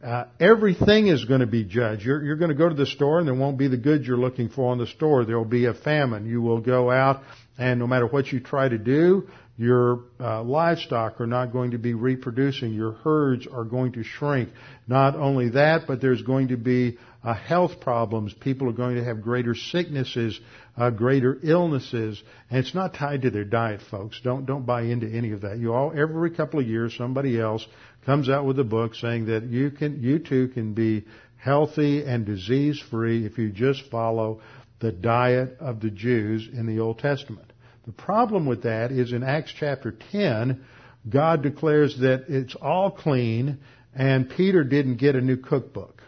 [0.03, 2.03] Uh, everything is going to be judged.
[2.03, 4.17] You're, you're going to go to the store and there won't be the goods you're
[4.17, 5.25] looking for in the store.
[5.25, 6.25] There will be a famine.
[6.25, 7.21] You will go out
[7.57, 11.77] and no matter what you try to do, your uh, livestock are not going to
[11.77, 12.71] be reproducing.
[12.73, 14.49] Your herds are going to shrink.
[14.88, 18.34] Not only that, but there's going to be uh, health problems.
[18.34, 20.39] People are going to have greater sicknesses,
[20.77, 24.19] uh, greater illnesses, and it's not tied to their diet, folks.
[24.23, 25.58] Don't don't buy into any of that.
[25.58, 27.65] You all every couple of years somebody else
[28.05, 31.05] comes out with a book saying that you can you too can be
[31.38, 34.41] healthy and disease free if you just follow
[34.79, 37.51] the diet of the Jews in the Old Testament.
[37.86, 40.63] The problem with that is in Acts chapter 10,
[41.10, 43.60] God declares that it's all clean
[43.95, 45.98] and Peter didn't get a new cookbook.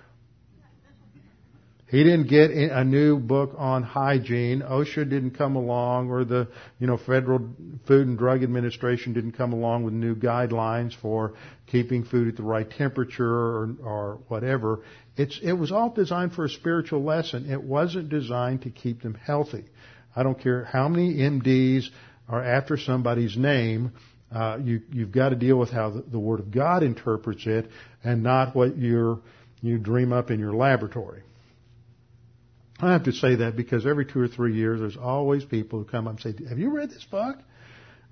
[1.92, 4.62] He didn't get a new book on hygiene.
[4.62, 6.48] OSHA didn't come along or the,
[6.80, 7.50] you know, Federal
[7.86, 11.34] Food and Drug Administration didn't come along with new guidelines for
[11.68, 14.86] keeping food at the right temperature or, or whatever.
[15.18, 17.52] It's, it was all designed for a spiritual lesson.
[17.52, 19.66] It wasn't designed to keep them healthy.
[20.16, 21.88] I don't care how many MDs
[22.30, 23.92] are after somebody's name.
[24.34, 27.70] Uh, you, you've got to deal with how the, the Word of God interprets it
[28.02, 29.20] and not what you're,
[29.62, 31.24] you dream up in your laboratory.
[32.82, 35.86] I have to say that because every two or three years, there's always people who
[35.86, 37.38] come up and say, "Have you read this book?"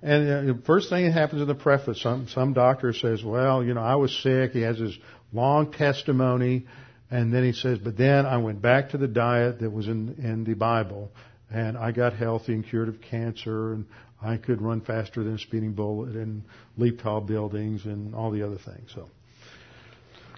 [0.02, 3.64] And uh, the first thing that happens in the preface, some some doctor says, "Well,
[3.64, 4.98] you know, I was sick." He has his
[5.34, 6.68] long testimony,
[7.10, 10.16] and then he says, "But then I went back to the diet that was in
[10.20, 11.12] in the Bible,
[11.52, 13.86] and I got healthy and cured of cancer, and
[14.22, 16.44] I could run faster than a speeding bullet and
[16.78, 19.10] leap tall buildings and all the other things." So,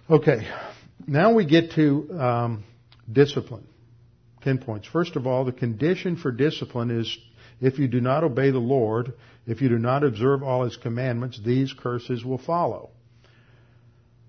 [0.10, 0.48] okay,
[1.06, 2.64] now we get to um,
[3.12, 3.68] discipline.
[4.44, 4.88] Ten points.
[4.88, 7.18] First of all, the condition for discipline is
[7.60, 9.14] if you do not obey the Lord,
[9.46, 12.90] if you do not observe all His commandments, these curses will follow.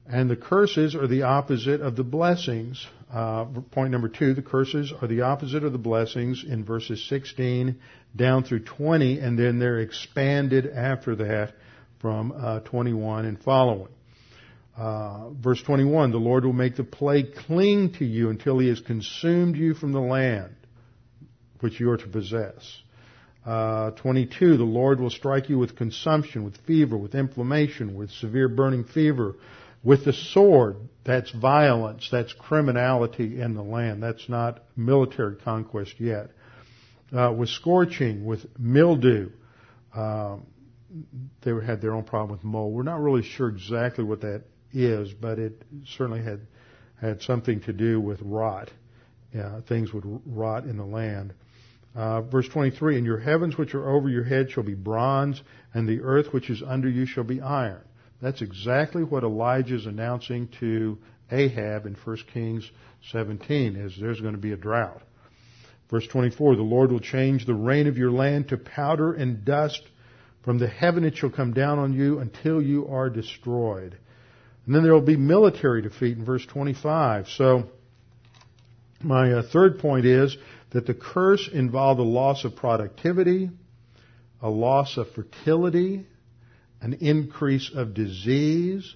[0.07, 2.87] And the curses are the opposite of the blessings.
[3.11, 7.79] Uh, point number two, the curses are the opposite of the blessings in verses 16
[8.15, 11.55] down through 20, and then they're expanded after that
[12.01, 13.89] from uh, 21 and following.
[14.77, 18.81] Uh, verse 21, the Lord will make the plague cling to you until he has
[18.81, 20.55] consumed you from the land
[21.61, 22.83] which you are to possess.
[23.45, 28.49] Uh, 22, the Lord will strike you with consumption, with fever, with inflammation, with severe
[28.49, 29.35] burning fever,
[29.83, 30.77] with the sword.
[31.05, 32.09] That's violence.
[32.11, 34.03] That's criminality in the land.
[34.03, 36.31] That's not military conquest yet.
[37.13, 39.31] Uh, with scorching, with mildew.
[39.95, 40.47] Um,
[41.43, 42.75] they had their own problem with mold.
[42.75, 46.41] We're not really sure exactly what that is, but it certainly had
[47.01, 48.71] had something to do with rot.
[49.67, 51.35] Things would rot in the land.
[51.95, 55.43] Uh, verse 23, and your heavens which are over your head shall be bronze,
[55.75, 57.83] and the earth which is under you shall be iron.
[58.23, 60.97] That's exactly what Elijah is announcing to
[61.31, 62.71] Ahab in 1 Kings
[63.11, 65.03] 17, is there's going to be a drought.
[65.91, 69.83] Verse 24, the Lord will change the rain of your land to powder and dust.
[70.45, 73.99] From the heaven it shall come down on you until you are destroyed.
[74.67, 77.29] And then there will be military defeat in verse 25.
[77.29, 77.65] So,
[79.01, 80.37] my uh, third point is
[80.71, 83.51] that the curse involved a loss of productivity,
[84.41, 86.07] a loss of fertility,
[86.81, 88.95] an increase of disease,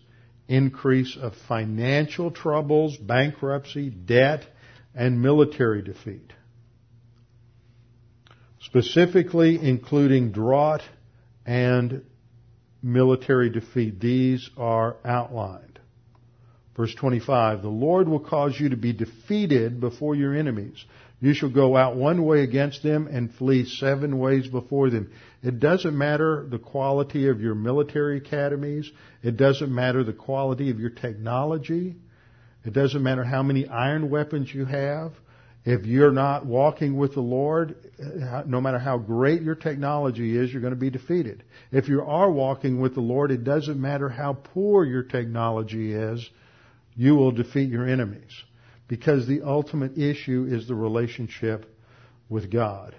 [0.49, 4.47] increase of financial troubles, bankruptcy, debt,
[4.95, 6.33] and military defeat.
[8.67, 10.83] specifically including drought
[11.47, 12.05] and
[12.87, 14.01] military defeat.
[14.01, 15.81] These are outlined.
[16.77, 20.85] Verse 25, the Lord will cause you to be defeated before your enemies.
[21.21, 25.11] You shall go out one way against them and flee seven ways before them.
[25.43, 28.91] It doesn't matter the quality of your military academies.
[29.23, 31.97] It doesn't matter the quality of your technology.
[32.65, 35.13] It doesn't matter how many iron weapons you have.
[35.67, 40.53] If you're not walking with the Lord, uh, no matter how great your technology is,
[40.53, 41.43] you're going to be defeated.
[41.73, 46.31] If you are walking with the Lord, it doesn't matter how poor your technology is,
[46.95, 48.31] you will defeat your enemies.
[48.87, 51.67] Because the ultimate issue is the relationship
[52.29, 52.95] with God.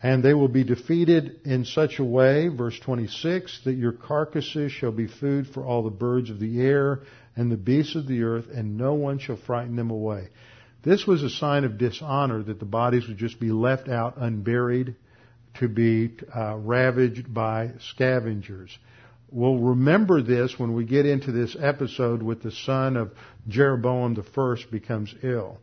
[0.00, 4.92] And they will be defeated in such a way, verse 26, that your carcasses shall
[4.92, 7.00] be food for all the birds of the air
[7.34, 10.28] and the beasts of the earth, and no one shall frighten them away.
[10.82, 14.96] This was a sign of dishonor that the bodies would just be left out unburied
[15.54, 18.76] to be uh, ravaged by scavengers.
[19.30, 23.12] We'll remember this when we get into this episode with the son of
[23.48, 25.58] Jeroboam the first becomes ill,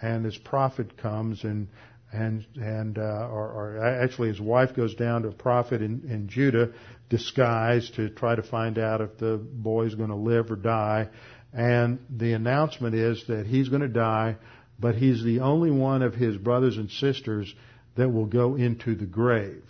[0.00, 1.68] and his prophet comes and
[2.12, 6.28] and and uh, or, or, actually his wife goes down to a prophet in, in
[6.28, 6.70] Judah
[7.10, 11.08] disguised to try to find out if the boy's going to live or die,
[11.52, 14.36] and the announcement is that he's going to die
[14.78, 17.52] but he's the only one of his brothers and sisters
[17.96, 19.64] that will go into the grave.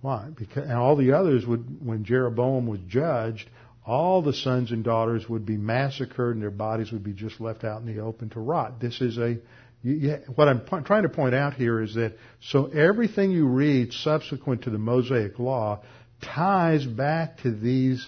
[0.00, 0.28] Why?
[0.34, 3.48] Because all the others would, when Jeroboam was judged,
[3.84, 7.64] all the sons and daughters would be massacred and their bodies would be just left
[7.64, 8.80] out in the open to rot.
[8.80, 9.38] This is a,
[9.82, 13.92] you, what I'm po- trying to point out here is that so everything you read
[13.92, 15.82] subsequent to the Mosaic Law
[16.20, 18.06] ties back to these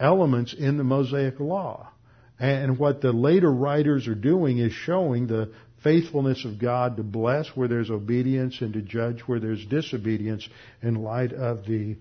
[0.00, 1.88] elements in the Mosaic Law.
[2.40, 5.52] And what the later writers are doing is showing the
[5.84, 10.48] faithfulness of God to bless where there's obedience and to judge where there's disobedience
[10.82, 11.96] in light of the,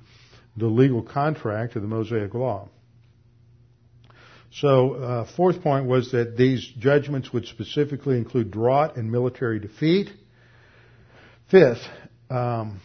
[0.56, 2.70] the legal contract of the Mosaic Law.
[4.52, 10.10] So, uh, fourth point was that these judgments would specifically include drought and military defeat.
[11.52, 11.86] Fifth,
[12.32, 12.82] um,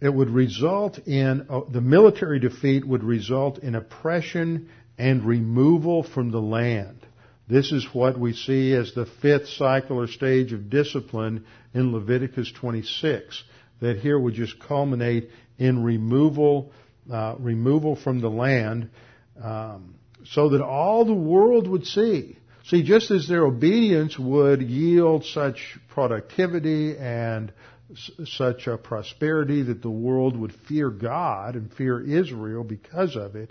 [0.00, 4.68] it would result in uh, the military defeat would result in oppression
[5.00, 7.06] and removal from the land.
[7.48, 12.52] This is what we see as the fifth cycle or stage of discipline in Leviticus
[12.52, 13.42] 26.
[13.80, 16.70] That here would just culminate in removal,
[17.10, 18.90] uh, removal from the land,
[19.42, 19.94] um,
[20.26, 22.36] so that all the world would see.
[22.66, 27.50] See, just as their obedience would yield such productivity and
[27.90, 33.34] s- such a prosperity that the world would fear God and fear Israel because of
[33.34, 33.50] it,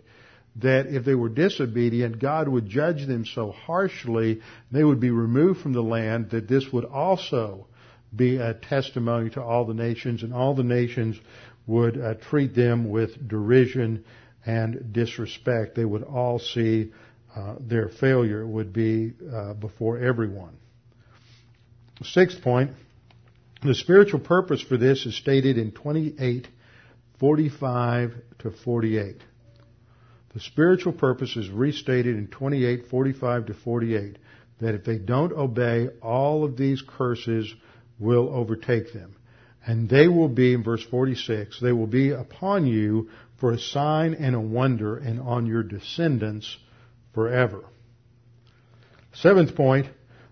[0.62, 4.42] that if they were disobedient, God would judge them so harshly,
[4.72, 7.68] they would be removed from the land, that this would also
[8.16, 11.20] be a testimony to all the nations, and all the nations
[11.68, 14.04] would uh, treat them with derision
[14.46, 15.76] and disrespect.
[15.76, 16.92] They would all see
[17.36, 20.58] uh, their failure would be uh, before everyone.
[22.04, 22.72] Sixth point,
[23.62, 26.48] the spiritual purpose for this is stated in 28,
[27.20, 29.18] 45 to 48.
[30.40, 34.18] The spiritual purpose is restated in 28:45 to 48
[34.62, 37.54] that if they don't obey, all of these curses
[38.00, 39.18] will overtake them.
[39.68, 44.14] And they will be, in verse 46, they will be upon you for a sign
[44.14, 46.58] and a wonder and on your descendants
[47.14, 47.66] forever.
[49.12, 49.88] Seventh point,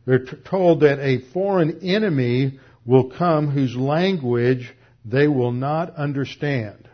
[0.06, 6.88] they're told that a foreign enemy will come whose language they will not understand.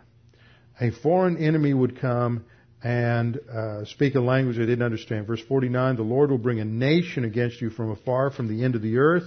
[0.82, 2.46] A foreign enemy would come
[2.84, 5.26] and uh, speak a language they didn't understand.
[5.26, 8.76] Verse 49, the Lord will bring a nation against you from afar, from the end
[8.76, 9.24] of the earth.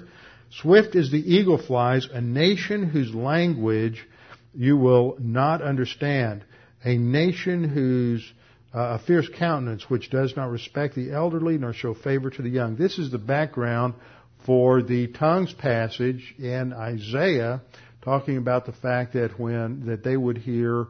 [0.51, 4.07] Swift as the eagle flies, a nation whose language
[4.55, 6.45] you will not understand.
[6.85, 8.33] A nation whose
[8.75, 12.51] uh, a fierce countenance which does not respect the elderly nor show favor to the
[12.51, 12.77] young.
[12.77, 13.95] This is the background
[14.45, 17.63] for the tongues passage in Isaiah
[18.03, 20.87] talking about the fact that when that they would hear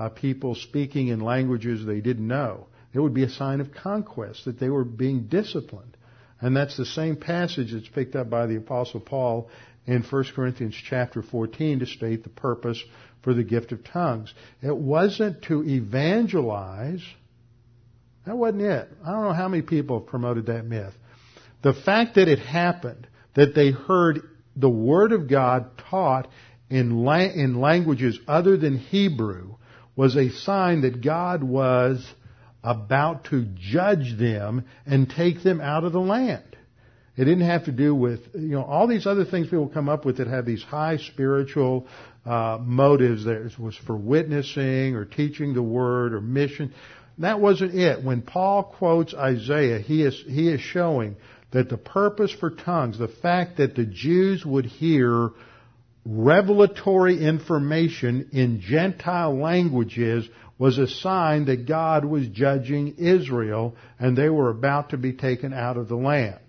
[0.00, 2.66] uh, people speaking in languages they didn't know.
[2.94, 5.94] It would be a sign of conquest that they were being disciplined.
[6.40, 9.50] And that's the same passage that's picked up by the apostle Paul
[9.86, 12.82] in 1 Corinthians chapter 14 to state the purpose
[13.22, 14.32] for the gift of tongues.
[14.62, 17.04] It wasn't to evangelize.
[18.24, 18.88] That wasn't it.
[19.04, 20.94] I don't know how many people have promoted that myth.
[21.60, 24.22] The fact that it happened, that they heard
[24.56, 26.26] the Word of God taught
[26.70, 29.56] in, la- in languages other than Hebrew,
[29.96, 32.06] was a sign that God was
[32.62, 36.44] about to judge them and take them out of the land.
[37.16, 40.04] It didn't have to do with, you know, all these other things people come up
[40.04, 41.86] with that have these high spiritual
[42.24, 43.24] uh, motives.
[43.24, 46.72] There was for witnessing or teaching the word or mission.
[47.18, 48.02] That wasn't it.
[48.02, 51.16] When Paul quotes Isaiah, he is, he is showing
[51.50, 55.30] that the purpose for tongues, the fact that the Jews would hear
[56.10, 64.28] revelatory information in Gentile languages was a sign that God was judging Israel and they
[64.28, 66.40] were about to be taken out of the land.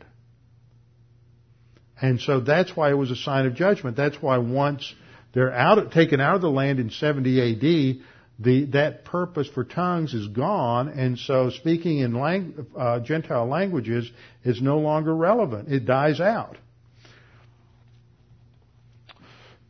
[2.02, 3.96] And so that's why it was a sign of judgment.
[3.96, 4.92] That's why once
[5.34, 8.06] they're out, taken out of the land in 70 AD,
[8.40, 14.10] the, that purpose for tongues is gone, and so speaking in lang, uh, Gentile languages
[14.44, 15.72] is no longer relevant.
[15.72, 16.58] It dies out.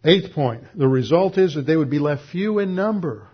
[0.04, 3.28] Eighth point, the result is that they would be left few in number.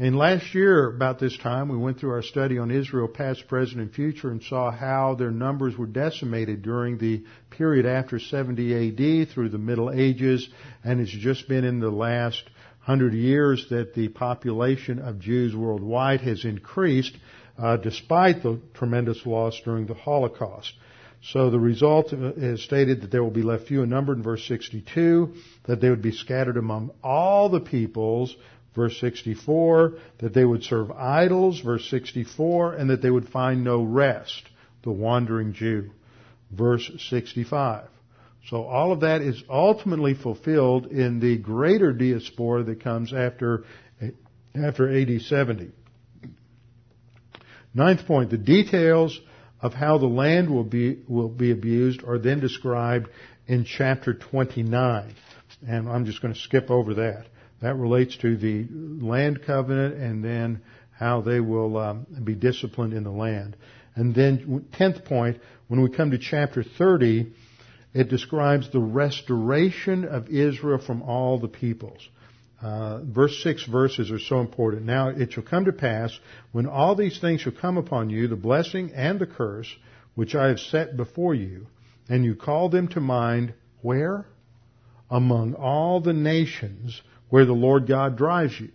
[0.00, 3.80] And last year, about this time, we went through our study on Israel past, present,
[3.80, 9.30] and future and saw how their numbers were decimated during the period after 70 AD
[9.30, 10.48] through the Middle Ages,
[10.84, 12.44] and it's just been in the last
[12.78, 17.16] hundred years that the population of Jews worldwide has increased,
[17.58, 20.72] uh, despite the tremendous loss during the Holocaust.
[21.22, 24.46] So the result is stated that there will be left few in number in verse
[24.46, 28.34] 62, that they would be scattered among all the peoples,
[28.74, 33.82] verse 64, that they would serve idols, verse 64, and that they would find no
[33.82, 34.42] rest,
[34.84, 35.90] the wandering Jew,
[36.52, 37.88] verse 65.
[38.48, 43.64] So all of that is ultimately fulfilled in the greater diaspora that comes after,
[44.54, 45.72] after AD 70.
[47.74, 49.20] Ninth point, the details
[49.60, 53.08] of how the land will be, will be abused are then described
[53.46, 55.14] in chapter 29.
[55.66, 57.26] And I'm just going to skip over that.
[57.60, 58.66] That relates to the
[59.04, 63.56] land covenant and then how they will um, be disciplined in the land.
[63.94, 67.32] And then, tenth point, when we come to chapter 30,
[67.94, 72.08] it describes the restoration of Israel from all the peoples.
[72.60, 74.84] Uh, verse 6 verses are so important.
[74.84, 76.18] Now it shall come to pass,
[76.52, 79.72] when all these things shall come upon you, the blessing and the curse,
[80.16, 81.66] which I have set before you,
[82.08, 84.26] and you call them to mind, where?
[85.08, 88.70] Among all the nations where the Lord God drives you.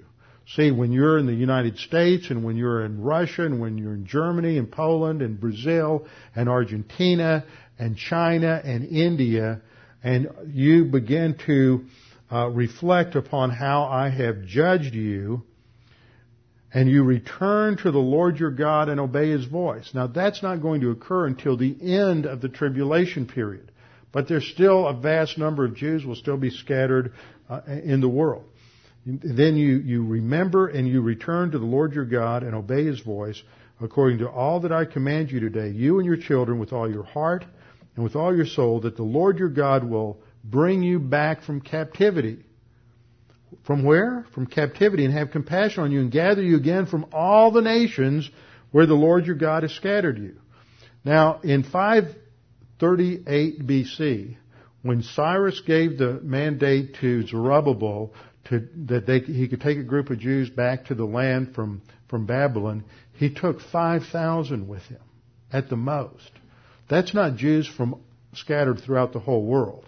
[0.45, 3.93] See, when you're in the United States and when you're in Russia and when you're
[3.93, 6.05] in Germany and Poland and Brazil
[6.35, 7.45] and Argentina
[7.79, 9.61] and China and India,
[10.03, 11.85] and you begin to
[12.33, 15.43] uh, reflect upon how I have judged you,
[16.73, 19.91] and you return to the Lord your God and obey His voice.
[19.93, 23.71] Now that's not going to occur until the end of the tribulation period.
[24.11, 27.13] But there's still a vast number of Jews will still be scattered
[27.49, 28.45] uh, in the world.
[29.05, 33.01] Then you, you remember and you return to the Lord your God and obey His
[33.01, 33.41] voice
[33.79, 37.03] according to all that I command you today, you and your children with all your
[37.03, 37.45] heart
[37.95, 41.61] and with all your soul, that the Lord your God will bring you back from
[41.61, 42.39] captivity.
[43.63, 44.25] From where?
[44.33, 48.29] From captivity and have compassion on you and gather you again from all the nations
[48.71, 50.35] where the Lord your God has scattered you.
[51.05, 54.35] Now, in 538 BC,
[54.81, 58.13] when Cyrus gave the mandate to Zerubbabel
[58.45, 61.81] to, that they, he could take a group of Jews back to the land from,
[62.09, 62.83] from Babylon,
[63.13, 64.99] he took 5,000 with him
[65.51, 66.31] at the most.
[66.89, 68.01] That's not Jews from
[68.33, 69.87] scattered throughout the whole world.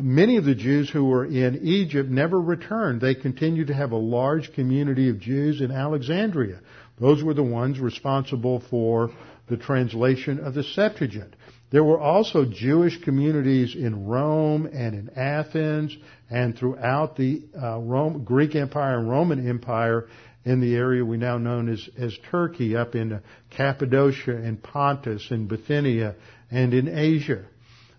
[0.00, 3.00] Many of the Jews who were in Egypt never returned.
[3.00, 6.60] They continued to have a large community of Jews in Alexandria.
[7.00, 9.10] Those were the ones responsible for
[9.48, 11.34] the translation of the Septuagint.
[11.70, 15.96] There were also Jewish communities in Rome and in Athens
[16.30, 20.08] and throughout the uh, Rome, Greek Empire and Roman Empire
[20.44, 23.20] in the area we now know as, as Turkey, up in
[23.50, 26.14] Cappadocia and Pontus and Bithynia
[26.50, 27.44] and in Asia.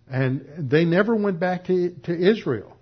[0.10, 2.76] And they never went back to, to Israel.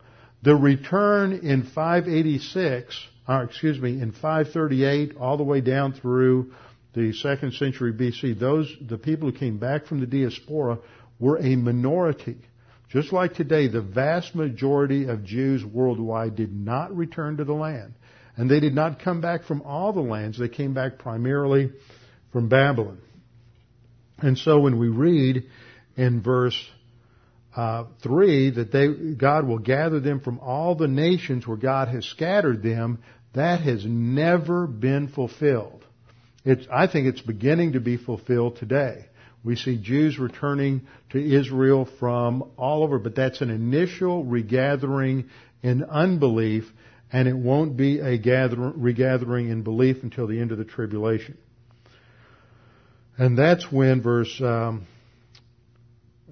[0.43, 6.53] The return in 586, or uh, excuse me, in 538 all the way down through
[6.93, 10.79] the second century BC, those, the people who came back from the diaspora
[11.19, 12.37] were a minority.
[12.89, 17.93] Just like today, the vast majority of Jews worldwide did not return to the land.
[18.37, 20.39] And they did not come back from all the lands.
[20.39, 21.71] They came back primarily
[22.31, 22.99] from Babylon.
[24.19, 25.43] And so when we read
[25.97, 26.57] in verse
[27.57, 32.05] uh, 3 that they, God will gather them from all the nations where God has
[32.05, 32.99] scattered them,
[33.33, 35.83] that has never been fulfilled.
[36.45, 39.07] It's, I think it's beginning to be fulfilled today.
[39.43, 45.29] We see Jews returning to Israel from all over, but that's an initial regathering
[45.63, 46.71] in unbelief,
[47.11, 51.39] and it won't be a gather, regathering in belief until the end of the tribulation.
[53.17, 54.85] And that's when verse um,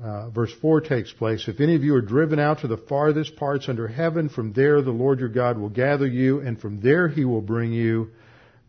[0.01, 1.47] uh, verse 4 takes place.
[1.47, 4.81] If any of you are driven out to the farthest parts under heaven, from there
[4.81, 8.09] the Lord your God will gather you, and from there he will bring you.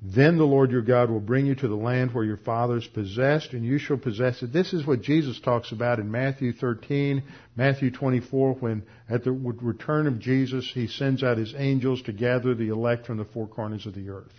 [0.02, 3.54] Then the Lord your God will bring you to the land where your fathers possessed,
[3.54, 4.52] and you shall possess it.
[4.52, 7.24] This is what Jesus talks about in Matthew 13,
[7.56, 12.54] Matthew 24, when at the return of Jesus, he sends out his angels to gather
[12.54, 14.32] the elect from the four corners of the earth.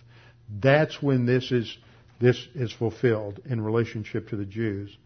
[0.48, 1.76] That's when this is,
[2.18, 4.96] this is fulfilled in relationship to the Jews.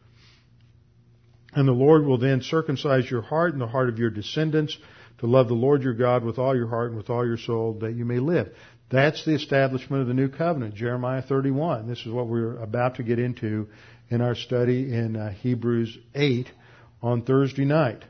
[1.54, 4.76] And the Lord will then circumcise your heart and the heart of your descendants
[5.18, 7.74] to love the Lord your God with all your heart and with all your soul
[7.80, 8.52] that you may live.
[8.90, 11.86] That's the establishment of the new covenant, Jeremiah 31.
[11.86, 13.68] This is what we're about to get into
[14.10, 16.50] in our study in uh, Hebrews 8
[17.02, 18.04] on Thursday night.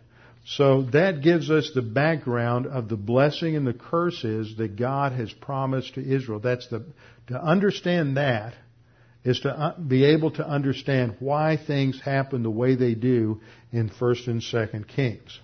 [0.44, 5.32] So that gives us the background of the blessing and the curses that God has
[5.32, 6.40] promised to Israel.
[6.40, 6.84] That's the,
[7.28, 8.54] to understand that
[9.24, 13.88] is to uh, be able to understand why things happen the way they do in
[13.88, 15.40] 1st and 2nd Kings.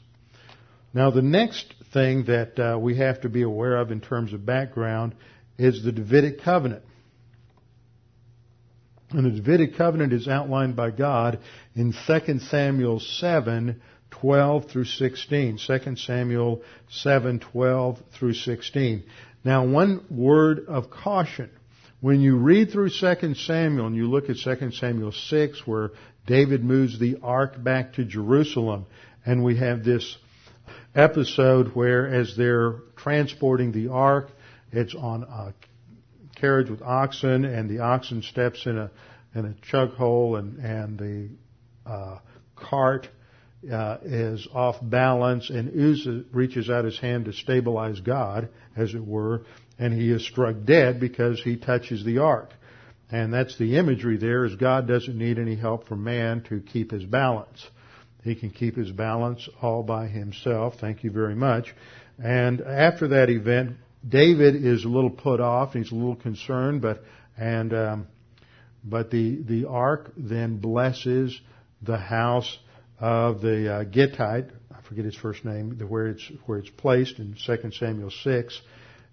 [0.93, 4.45] Now the next thing that uh, we have to be aware of in terms of
[4.45, 5.15] background
[5.59, 6.83] is the Davidic covenant.
[9.11, 11.39] And the Davidic covenant is outlined by God
[11.75, 15.59] in 2 Samuel 7, 12 through 16.
[15.67, 19.05] 2 Samuel 7, 12 through 16.
[19.45, 21.51] Now one word of caution.
[22.01, 25.91] When you read through 2 Samuel and you look at 2 Samuel 6 where
[26.27, 28.87] David moves the ark back to Jerusalem
[29.27, 30.17] and we have this
[30.95, 34.31] episode where as they're transporting the ark,
[34.71, 35.55] it's on a
[36.39, 38.91] carriage with oxen and the oxen steps in a,
[39.35, 41.31] in a chug hole and, and the,
[41.85, 42.19] uh,
[42.55, 43.09] cart
[43.73, 49.05] uh, is off balance, and Uzzah reaches out his hand to stabilize God, as it
[49.05, 49.45] were,
[49.79, 52.51] and he is struck dead because he touches the ark.
[53.11, 56.91] And that's the imagery there is God doesn't need any help from man to keep
[56.91, 57.67] his balance.
[58.23, 60.75] He can keep his balance all by himself.
[60.81, 61.75] Thank you very much.
[62.23, 63.77] And after that event,
[64.07, 65.73] David is a little put off.
[65.73, 67.03] He's a little concerned, but
[67.37, 68.07] and um,
[68.85, 71.41] but the the ark then blesses
[71.83, 72.59] the house
[73.01, 74.51] of the uh, Gittite.
[74.71, 75.79] I forget his first name.
[75.89, 78.61] Where it's where it's placed in 2 Samuel six,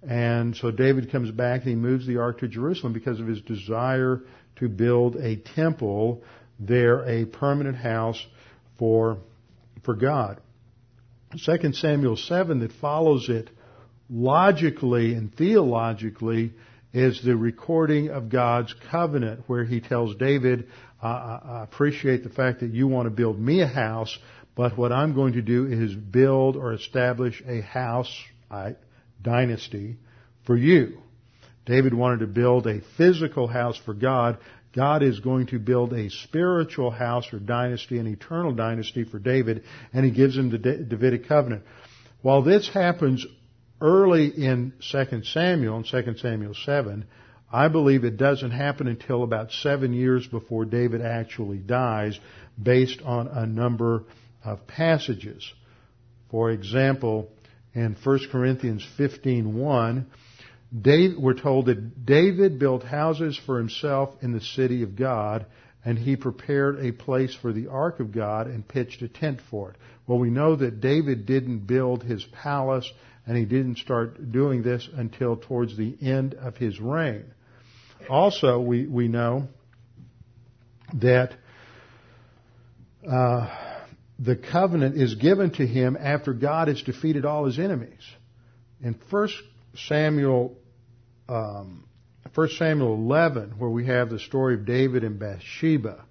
[0.08, 3.42] and so David comes back and he moves the ark to Jerusalem because of his
[3.42, 4.22] desire
[4.58, 6.24] to build a temple
[6.60, 8.24] there, a permanent house
[8.78, 9.18] for,
[9.84, 10.40] for God.
[11.44, 13.50] 2 Samuel 7 that follows it
[14.10, 16.54] logically and theologically
[16.94, 20.68] is the recording of God's covenant where he tells David,
[21.02, 24.18] I appreciate the fact that you want to build me a house,
[24.56, 28.10] but what I'm going to do is build or establish a house,
[29.26, 29.98] dynasty
[30.46, 31.00] for you.
[31.66, 34.38] David wanted to build a physical house for God.
[34.74, 39.64] God is going to build a spiritual house or dynasty, an eternal dynasty for David,
[39.92, 41.64] and he gives him the Davidic covenant.
[42.22, 43.26] While this happens
[43.82, 47.06] early in 2 Samuel, in 2 Samuel 7,
[47.52, 52.20] I believe it doesn't happen until about seven years before David actually dies,
[52.62, 54.04] based on a number
[54.44, 55.52] of passages.
[56.30, 57.30] For example,
[57.76, 60.06] in 1 Corinthians 15:1,
[61.18, 65.46] we're told that David built houses for himself in the city of God,
[65.84, 69.72] and he prepared a place for the ark of God and pitched a tent for
[69.72, 69.76] it.
[70.08, 72.92] Well, we know that David didn't build his palace
[73.28, 77.26] and he didn't start doing this until towards the end of his reign.
[78.10, 79.48] Also, we, we know
[80.94, 81.34] that
[83.10, 83.65] uh,
[84.18, 88.04] the covenant is given to him after God has defeated all his enemies.
[88.82, 89.30] In 1
[89.88, 90.58] Samuel,
[91.28, 91.86] um,
[92.34, 96.06] 1 Samuel 11, where we have the story of David and Bathsheba,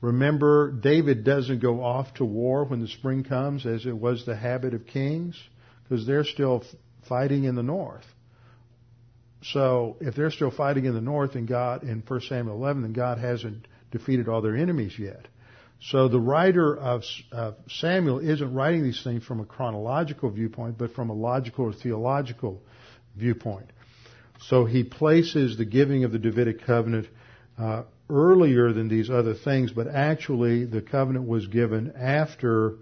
[0.00, 4.36] remember David doesn't go off to war when the spring comes as it was the
[4.36, 5.36] habit of kings
[5.82, 6.64] because they're still
[7.08, 8.06] fighting in the north.
[9.42, 12.92] So if they're still fighting in the north and God in 1 Samuel 11, then
[12.92, 15.26] God hasn't defeated all their enemies yet.
[15.80, 20.92] So the writer of, of Samuel isn't writing these things from a chronological viewpoint, but
[20.92, 22.62] from a logical or theological
[23.16, 23.70] viewpoint.
[24.40, 27.08] So he places the giving of the Davidic covenant
[27.58, 32.76] uh, earlier than these other things, but actually the covenant was given after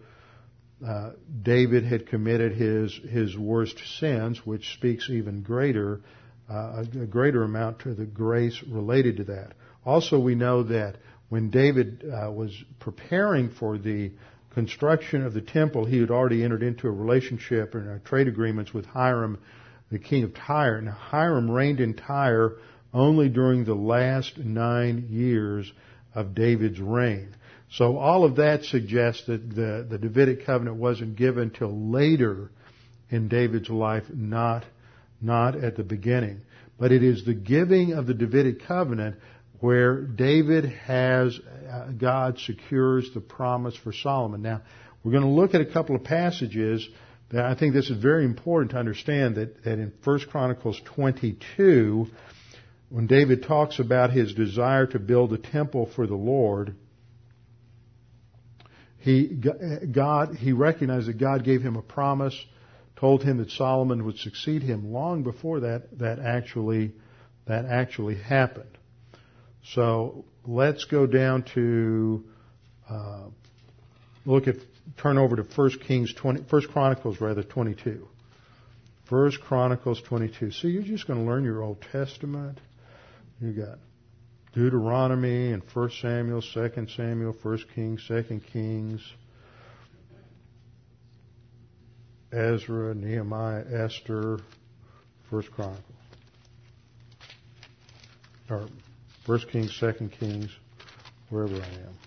[0.86, 6.02] uh, David had committed his his worst sins, which speaks even greater
[6.50, 9.54] uh, a greater amount to the grace related to that.
[9.84, 10.96] Also, we know that
[11.28, 14.12] when David uh, was preparing for the
[14.54, 18.86] construction of the temple, he had already entered into a relationship and trade agreements with
[18.86, 19.38] Hiram,
[19.90, 20.80] the king of Tyre.
[20.80, 22.56] Now, Hiram reigned in Tyre
[22.94, 25.70] only during the last nine years
[26.14, 27.34] of David's reign.
[27.70, 32.50] So all of that suggests that the, the Davidic covenant wasn't given till later
[33.10, 34.64] in David's life, not,
[35.20, 36.40] not at the beginning.
[36.78, 39.16] But it is the giving of the Davidic covenant
[39.60, 41.38] where David has,
[41.70, 44.42] uh, God secures the promise for Solomon.
[44.42, 44.62] Now,
[45.02, 46.86] we're going to look at a couple of passages
[47.30, 52.06] that I think this is very important to understand that, that in 1 Chronicles 22,
[52.88, 56.74] when David talks about his desire to build a temple for the Lord,
[58.98, 62.36] he, God, he recognized that God gave him a promise,
[62.96, 66.92] told him that Solomon would succeed him long before that, that actually,
[67.46, 68.76] that actually happened.
[69.74, 72.24] So let's go down to,
[72.88, 73.24] uh,
[74.24, 74.56] look at,
[74.98, 78.06] turn over to 1 Kings 20, 1 Chronicles rather, 22.
[79.08, 80.52] 1 Chronicles 22.
[80.52, 82.60] So you're just going to learn your Old Testament.
[83.40, 83.78] You got
[84.52, 89.00] Deuteronomy and 1 Samuel, 2 Samuel, 1 Kings, 2 Kings,
[92.32, 94.38] Ezra, Nehemiah, Esther,
[95.30, 95.82] 1 Chronicles.
[98.48, 98.68] Or
[99.26, 100.50] 1 Kings, Second Kings,
[101.30, 101.98] wherever I am.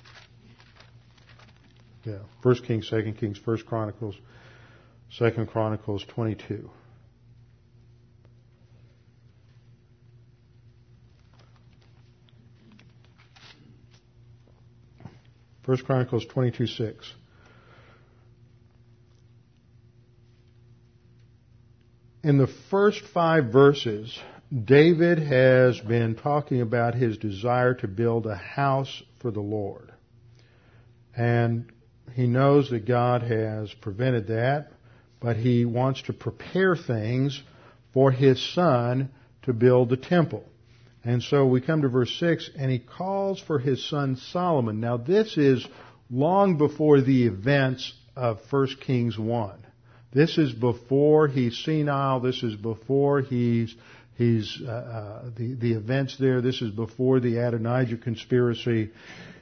[2.05, 4.15] Yeah, 1 Kings, Second Kings, 1 Chronicles,
[5.11, 6.70] Second Chronicles 22.
[15.70, 17.13] First Chronicles 22 6.
[22.24, 24.17] In the first five verses,
[24.52, 29.91] David has been talking about his desire to build a house for the Lord.
[31.16, 31.72] And
[32.14, 34.72] he knows that God has prevented that,
[35.20, 37.43] but he wants to prepare things
[37.93, 39.12] for his son
[39.43, 40.43] to build the temple.
[41.04, 44.80] And so we come to verse 6, and he calls for his son Solomon.
[44.80, 45.66] Now this is
[46.10, 49.66] long before the events of 1 Kings 1.
[50.12, 52.20] This is before he's senile.
[52.20, 53.76] This is before he's,
[54.20, 56.41] he's, uh, uh, the, the events there.
[56.41, 58.91] This is before the Adonijah conspiracy.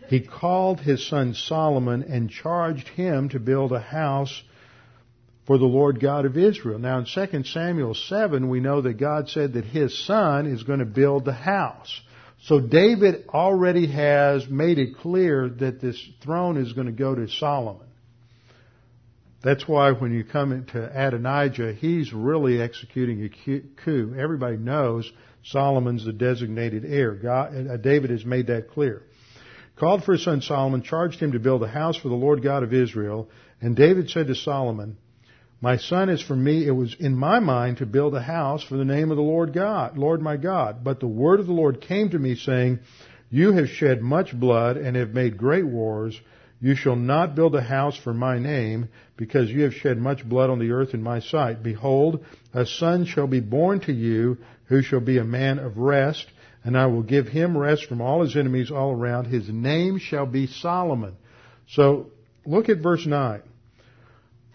[0.08, 4.42] He called his son Solomon and charged him to build a house
[5.48, 6.78] for the Lord God of Israel.
[6.78, 10.80] Now in 2 Samuel 7, we know that God said that his son is going
[10.80, 12.00] to build the house.
[12.44, 17.28] So David already has made it clear that this throne is going to go to
[17.28, 17.87] Solomon.
[19.44, 24.16] That's why when you come into Adonijah, he's really executing a coup.
[24.18, 25.12] Everybody knows
[25.44, 27.14] Solomon's the designated heir.
[27.14, 29.04] God, uh, David has made that clear.
[29.76, 32.64] Called for his son Solomon, charged him to build a house for the Lord God
[32.64, 33.30] of Israel,
[33.62, 34.98] and David said to Solomon,
[35.60, 38.78] my son is for me, it was in my mind to build a house for
[38.78, 40.84] the name of the Lord God, Lord my God.
[40.84, 42.80] But the word of the Lord came to me saying,
[43.32, 46.20] You have shed much blood and have made great wars.
[46.60, 50.50] You shall not build a house for my name, because you have shed much blood
[50.50, 51.62] on the earth in my sight.
[51.62, 56.26] Behold, a son shall be born to you, who shall be a man of rest,
[56.64, 59.26] and I will give him rest from all his enemies all around.
[59.26, 61.16] His name shall be Solomon.
[61.68, 62.08] So,
[62.46, 63.42] look at verse 9.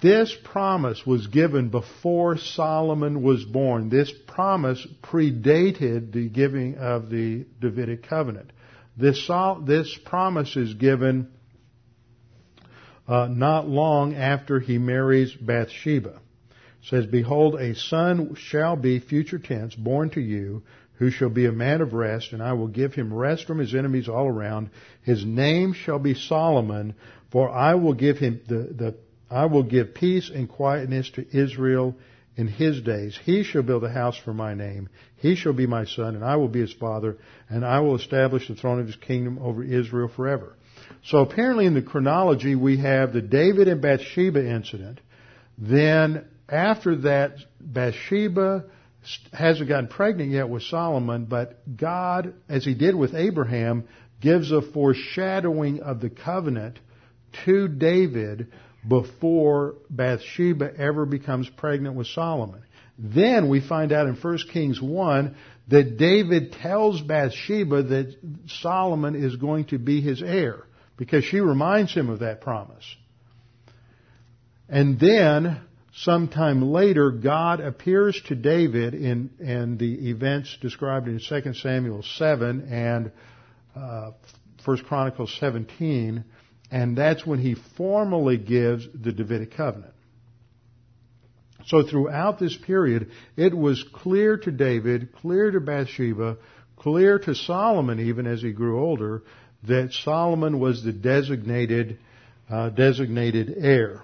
[0.02, 3.88] This promise was given before Solomon was born.
[3.88, 8.50] This promise predated the giving of the Davidic covenant.
[8.96, 9.30] This,
[9.64, 11.28] this promise is given
[13.08, 16.20] uh, not long after he marries Bathsheba.
[16.82, 20.62] It says, Behold, a son shall be, future tense, born to you,
[20.94, 23.74] who shall be a man of rest, and I will give him rest from his
[23.74, 24.70] enemies all around.
[25.02, 26.94] His name shall be Solomon,
[27.30, 28.94] for I will give him the, the
[29.30, 31.96] I will give peace and quietness to Israel
[32.36, 33.18] in his days.
[33.24, 34.88] He shall build a house for my name.
[35.16, 37.16] He shall be my son, and I will be his father,
[37.48, 40.56] and I will establish the throne of his kingdom over Israel forever.
[41.04, 45.00] So apparently in the chronology we have the David and Bathsheba incident.
[45.58, 48.64] Then after that, Bathsheba
[49.32, 53.84] hasn't gotten pregnant yet with Solomon, but God, as he did with Abraham,
[54.20, 56.78] gives a foreshadowing of the covenant
[57.44, 58.52] to David
[58.86, 62.62] before Bathsheba ever becomes pregnant with Solomon.
[62.98, 65.34] Then we find out in 1 Kings 1
[65.68, 70.64] that David tells Bathsheba that Solomon is going to be his heir
[71.02, 72.84] because she reminds him of that promise.
[74.68, 75.60] And then,
[75.96, 82.68] sometime later, God appears to David in, in the events described in 2 Samuel 7
[82.70, 83.10] and
[83.74, 84.12] uh,
[84.64, 86.22] 1 Chronicles 17
[86.70, 89.92] and that's when he formally gives the Davidic covenant.
[91.66, 96.38] So throughout this period, it was clear to David, clear to Bathsheba,
[96.76, 99.24] clear to Solomon even as he grew older,
[99.64, 101.98] that Solomon was the designated
[102.50, 104.02] uh, designated heir,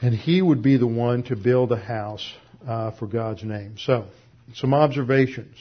[0.00, 2.32] and he would be the one to build a house
[2.66, 3.76] uh, for God's name.
[3.78, 4.06] So,
[4.54, 5.56] some observations.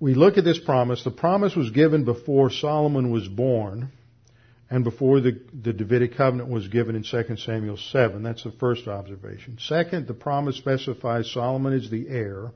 [0.00, 1.02] We look at this promise.
[1.02, 3.90] The promise was given before Solomon was born
[4.70, 8.22] and before the, the Davidic covenant was given in 2 Samuel 7.
[8.22, 9.58] That's the first observation.
[9.60, 12.50] Second, the promise specifies Solomon is the heir.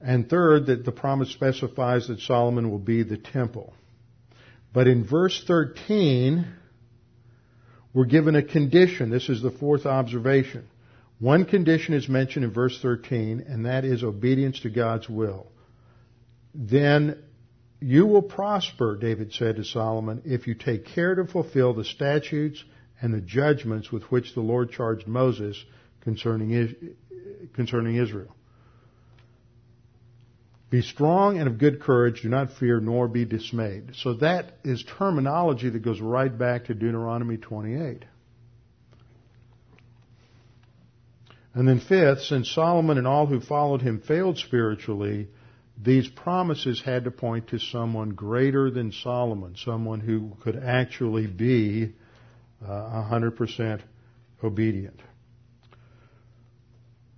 [0.00, 3.72] And third, that the promise specifies that Solomon will be the temple.
[4.72, 6.44] But in verse 13,
[7.94, 9.10] we're given a condition.
[9.10, 10.66] This is the fourth observation.
[11.20, 15.46] One condition is mentioned in verse 13, and that is obedience to God's will.
[16.52, 17.22] Then
[17.82, 22.62] you will prosper, David said to Solomon, if you take care to fulfill the statutes
[23.00, 25.62] and the judgments with which the Lord charged Moses
[26.02, 26.96] concerning,
[27.54, 28.34] concerning Israel.
[30.70, 32.22] Be strong and of good courage.
[32.22, 33.94] Do not fear nor be dismayed.
[33.96, 38.04] So that is terminology that goes right back to Deuteronomy 28.
[41.54, 45.28] And then fifth, since Solomon and all who followed him failed spiritually,
[45.80, 51.94] these promises had to point to someone greater than Solomon, someone who could actually be
[52.64, 52.68] uh,
[53.10, 53.80] 100%
[54.44, 55.00] obedient.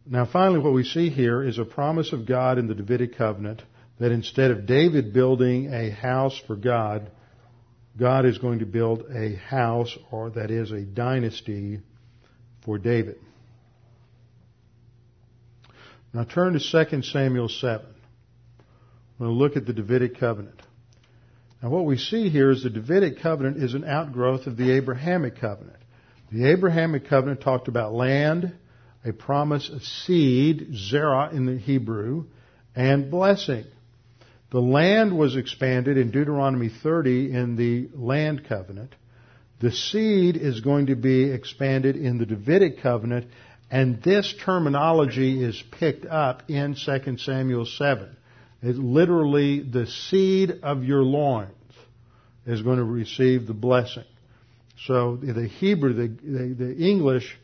[0.06, 3.62] Now finally what we see here is a promise of God in the Davidic covenant
[3.98, 7.10] that instead of David building a house for God,
[7.96, 11.80] God is going to build a house or that is a dynasty
[12.64, 13.16] for David.
[16.12, 17.93] Now turn to 2 Samuel 7.
[19.18, 20.60] We're going to look at the Davidic covenant.
[21.62, 25.40] Now what we see here is the Davidic covenant is an outgrowth of the Abrahamic
[25.40, 25.78] covenant.
[26.32, 28.54] The Abrahamic covenant talked about land,
[29.04, 32.24] a promise of seed, zerah in the Hebrew,
[32.74, 33.66] and blessing.
[34.50, 38.94] The land was expanded in Deuteronomy 30 in the land covenant.
[39.60, 43.28] The seed is going to be expanded in the Davidic covenant,
[43.70, 48.16] and this terminology is picked up in 2 Samuel 7.
[48.64, 51.50] It's literally the seed of your loins
[52.46, 54.04] is going to receive the blessing.
[54.86, 57.36] So the Hebrew, the, the, the English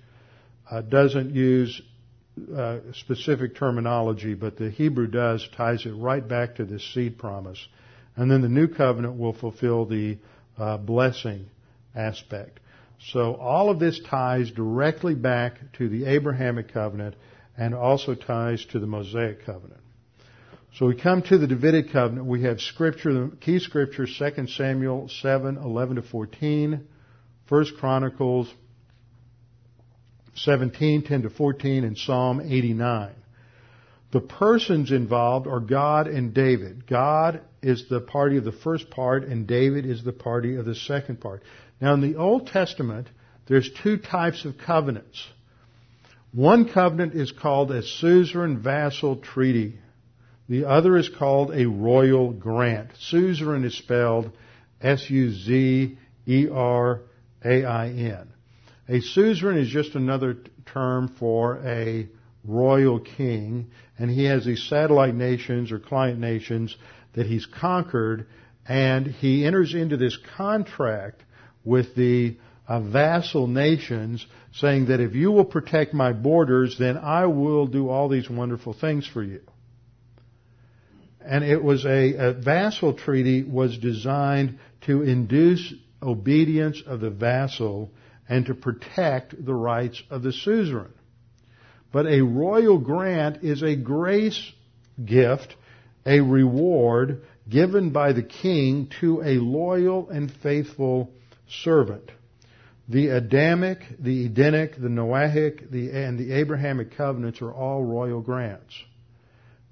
[0.70, 1.82] uh, doesn't use
[2.56, 7.58] uh, specific terminology, but the Hebrew does, ties it right back to this seed promise.
[8.16, 10.16] And then the new covenant will fulfill the
[10.56, 11.50] uh, blessing
[11.94, 12.60] aspect.
[13.12, 17.14] So all of this ties directly back to the Abrahamic covenant
[17.58, 19.79] and also ties to the Mosaic covenant.
[20.76, 22.26] So we come to the Davidic covenant.
[22.26, 26.86] We have scripture, the key scripture, 2 Samuel 7, 11 to 14,
[27.48, 28.52] 1 Chronicles
[30.36, 33.14] 17, 10 to 14, and Psalm 89.
[34.12, 36.86] The persons involved are God and David.
[36.86, 40.74] God is the party of the first part, and David is the party of the
[40.74, 41.42] second part.
[41.80, 43.08] Now, in the Old Testament,
[43.46, 45.26] there's two types of covenants.
[46.32, 49.78] One covenant is called a suzerain vassal treaty.
[50.50, 52.90] The other is called a royal grant.
[52.98, 54.32] Suzerain is spelled
[54.80, 55.96] S-U-Z-E-R-A-I-N.
[58.88, 62.08] A suzerain is just another term for a
[62.42, 66.76] royal king, and he has these satellite nations or client nations
[67.12, 68.26] that he's conquered,
[68.66, 71.22] and he enters into this contract
[71.64, 72.36] with the
[72.66, 77.88] uh, vassal nations saying that if you will protect my borders, then I will do
[77.88, 79.42] all these wonderful things for you.
[81.24, 87.90] And it was a, a vassal treaty was designed to induce obedience of the vassal
[88.28, 90.92] and to protect the rights of the suzerain.
[91.92, 94.52] But a royal grant is a grace
[95.04, 95.56] gift,
[96.06, 101.10] a reward given by the king to a loyal and faithful
[101.48, 102.12] servant.
[102.88, 108.74] The Adamic, the Edenic, the Noahic, the, and the Abrahamic covenants are all royal grants.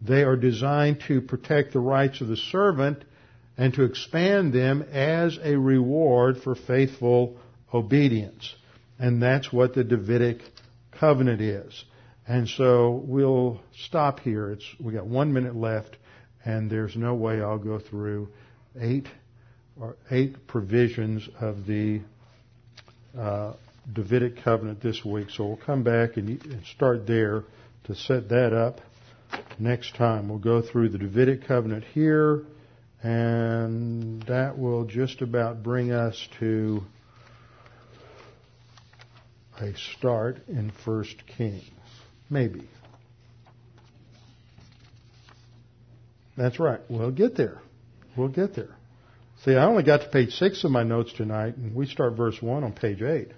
[0.01, 3.05] They are designed to protect the rights of the servant
[3.57, 7.37] and to expand them as a reward for faithful
[7.75, 8.55] obedience.
[8.99, 10.43] And that's what the Davidic
[10.93, 11.85] covenant is.
[12.27, 14.53] And so we'll stop here.
[14.53, 15.97] It's, we got one minute left
[16.45, 18.29] and there's no way I'll go through
[18.81, 19.07] eight
[19.81, 22.01] or eight provisions of the
[23.19, 23.55] uh,
[23.93, 25.31] Davidic covenant this week.
[25.31, 27.45] So we'll come back and start there
[27.85, 28.81] to set that up
[29.59, 30.29] next time.
[30.29, 32.45] We'll go through the Davidic covenant here,
[33.03, 36.83] and that will just about bring us to
[39.61, 41.64] a start in First Kings.
[42.31, 42.68] Maybe.
[46.37, 46.81] That's right.
[46.89, 47.61] We'll get there.
[48.16, 48.76] We'll get there.
[49.45, 52.41] See, I only got to page six of my notes tonight, and we start verse
[52.41, 53.33] one on page eight.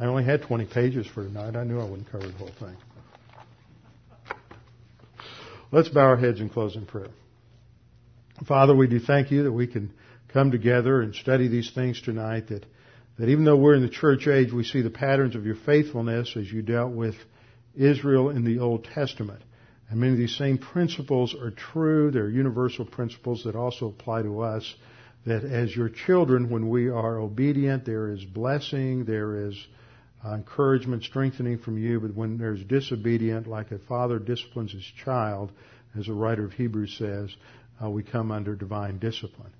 [0.00, 1.56] I only had 20 pages for tonight.
[1.56, 2.76] I knew I wouldn't cover the whole thing.
[5.70, 7.10] Let's bow our heads and close in prayer.
[8.46, 9.92] Father, we do thank you that we can
[10.32, 12.64] come together and study these things tonight, that,
[13.18, 16.34] that even though we're in the church age, we see the patterns of your faithfulness
[16.36, 17.16] as you dealt with
[17.74, 19.42] Israel in the Old Testament.
[19.90, 22.10] And many of these same principles are true.
[22.10, 24.74] They're universal principles that also apply to us.
[25.26, 29.66] That as your children, when we are obedient, there is blessing, there is
[30.24, 32.00] uh, encouragement, strengthening from you.
[32.00, 35.52] But when there's disobedient, like a father disciplines his child,
[35.98, 37.34] as the writer of Hebrews says,
[37.82, 39.52] uh, we come under divine discipline.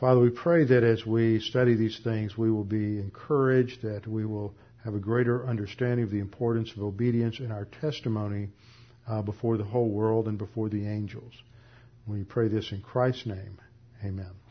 [0.00, 4.24] Father, we pray that as we study these things, we will be encouraged, that we
[4.24, 8.48] will have a greater understanding of the importance of obedience in our testimony
[9.08, 11.32] uh, before the whole world and before the angels.
[12.06, 13.58] We pray this in Christ's name.
[14.04, 14.41] Amen.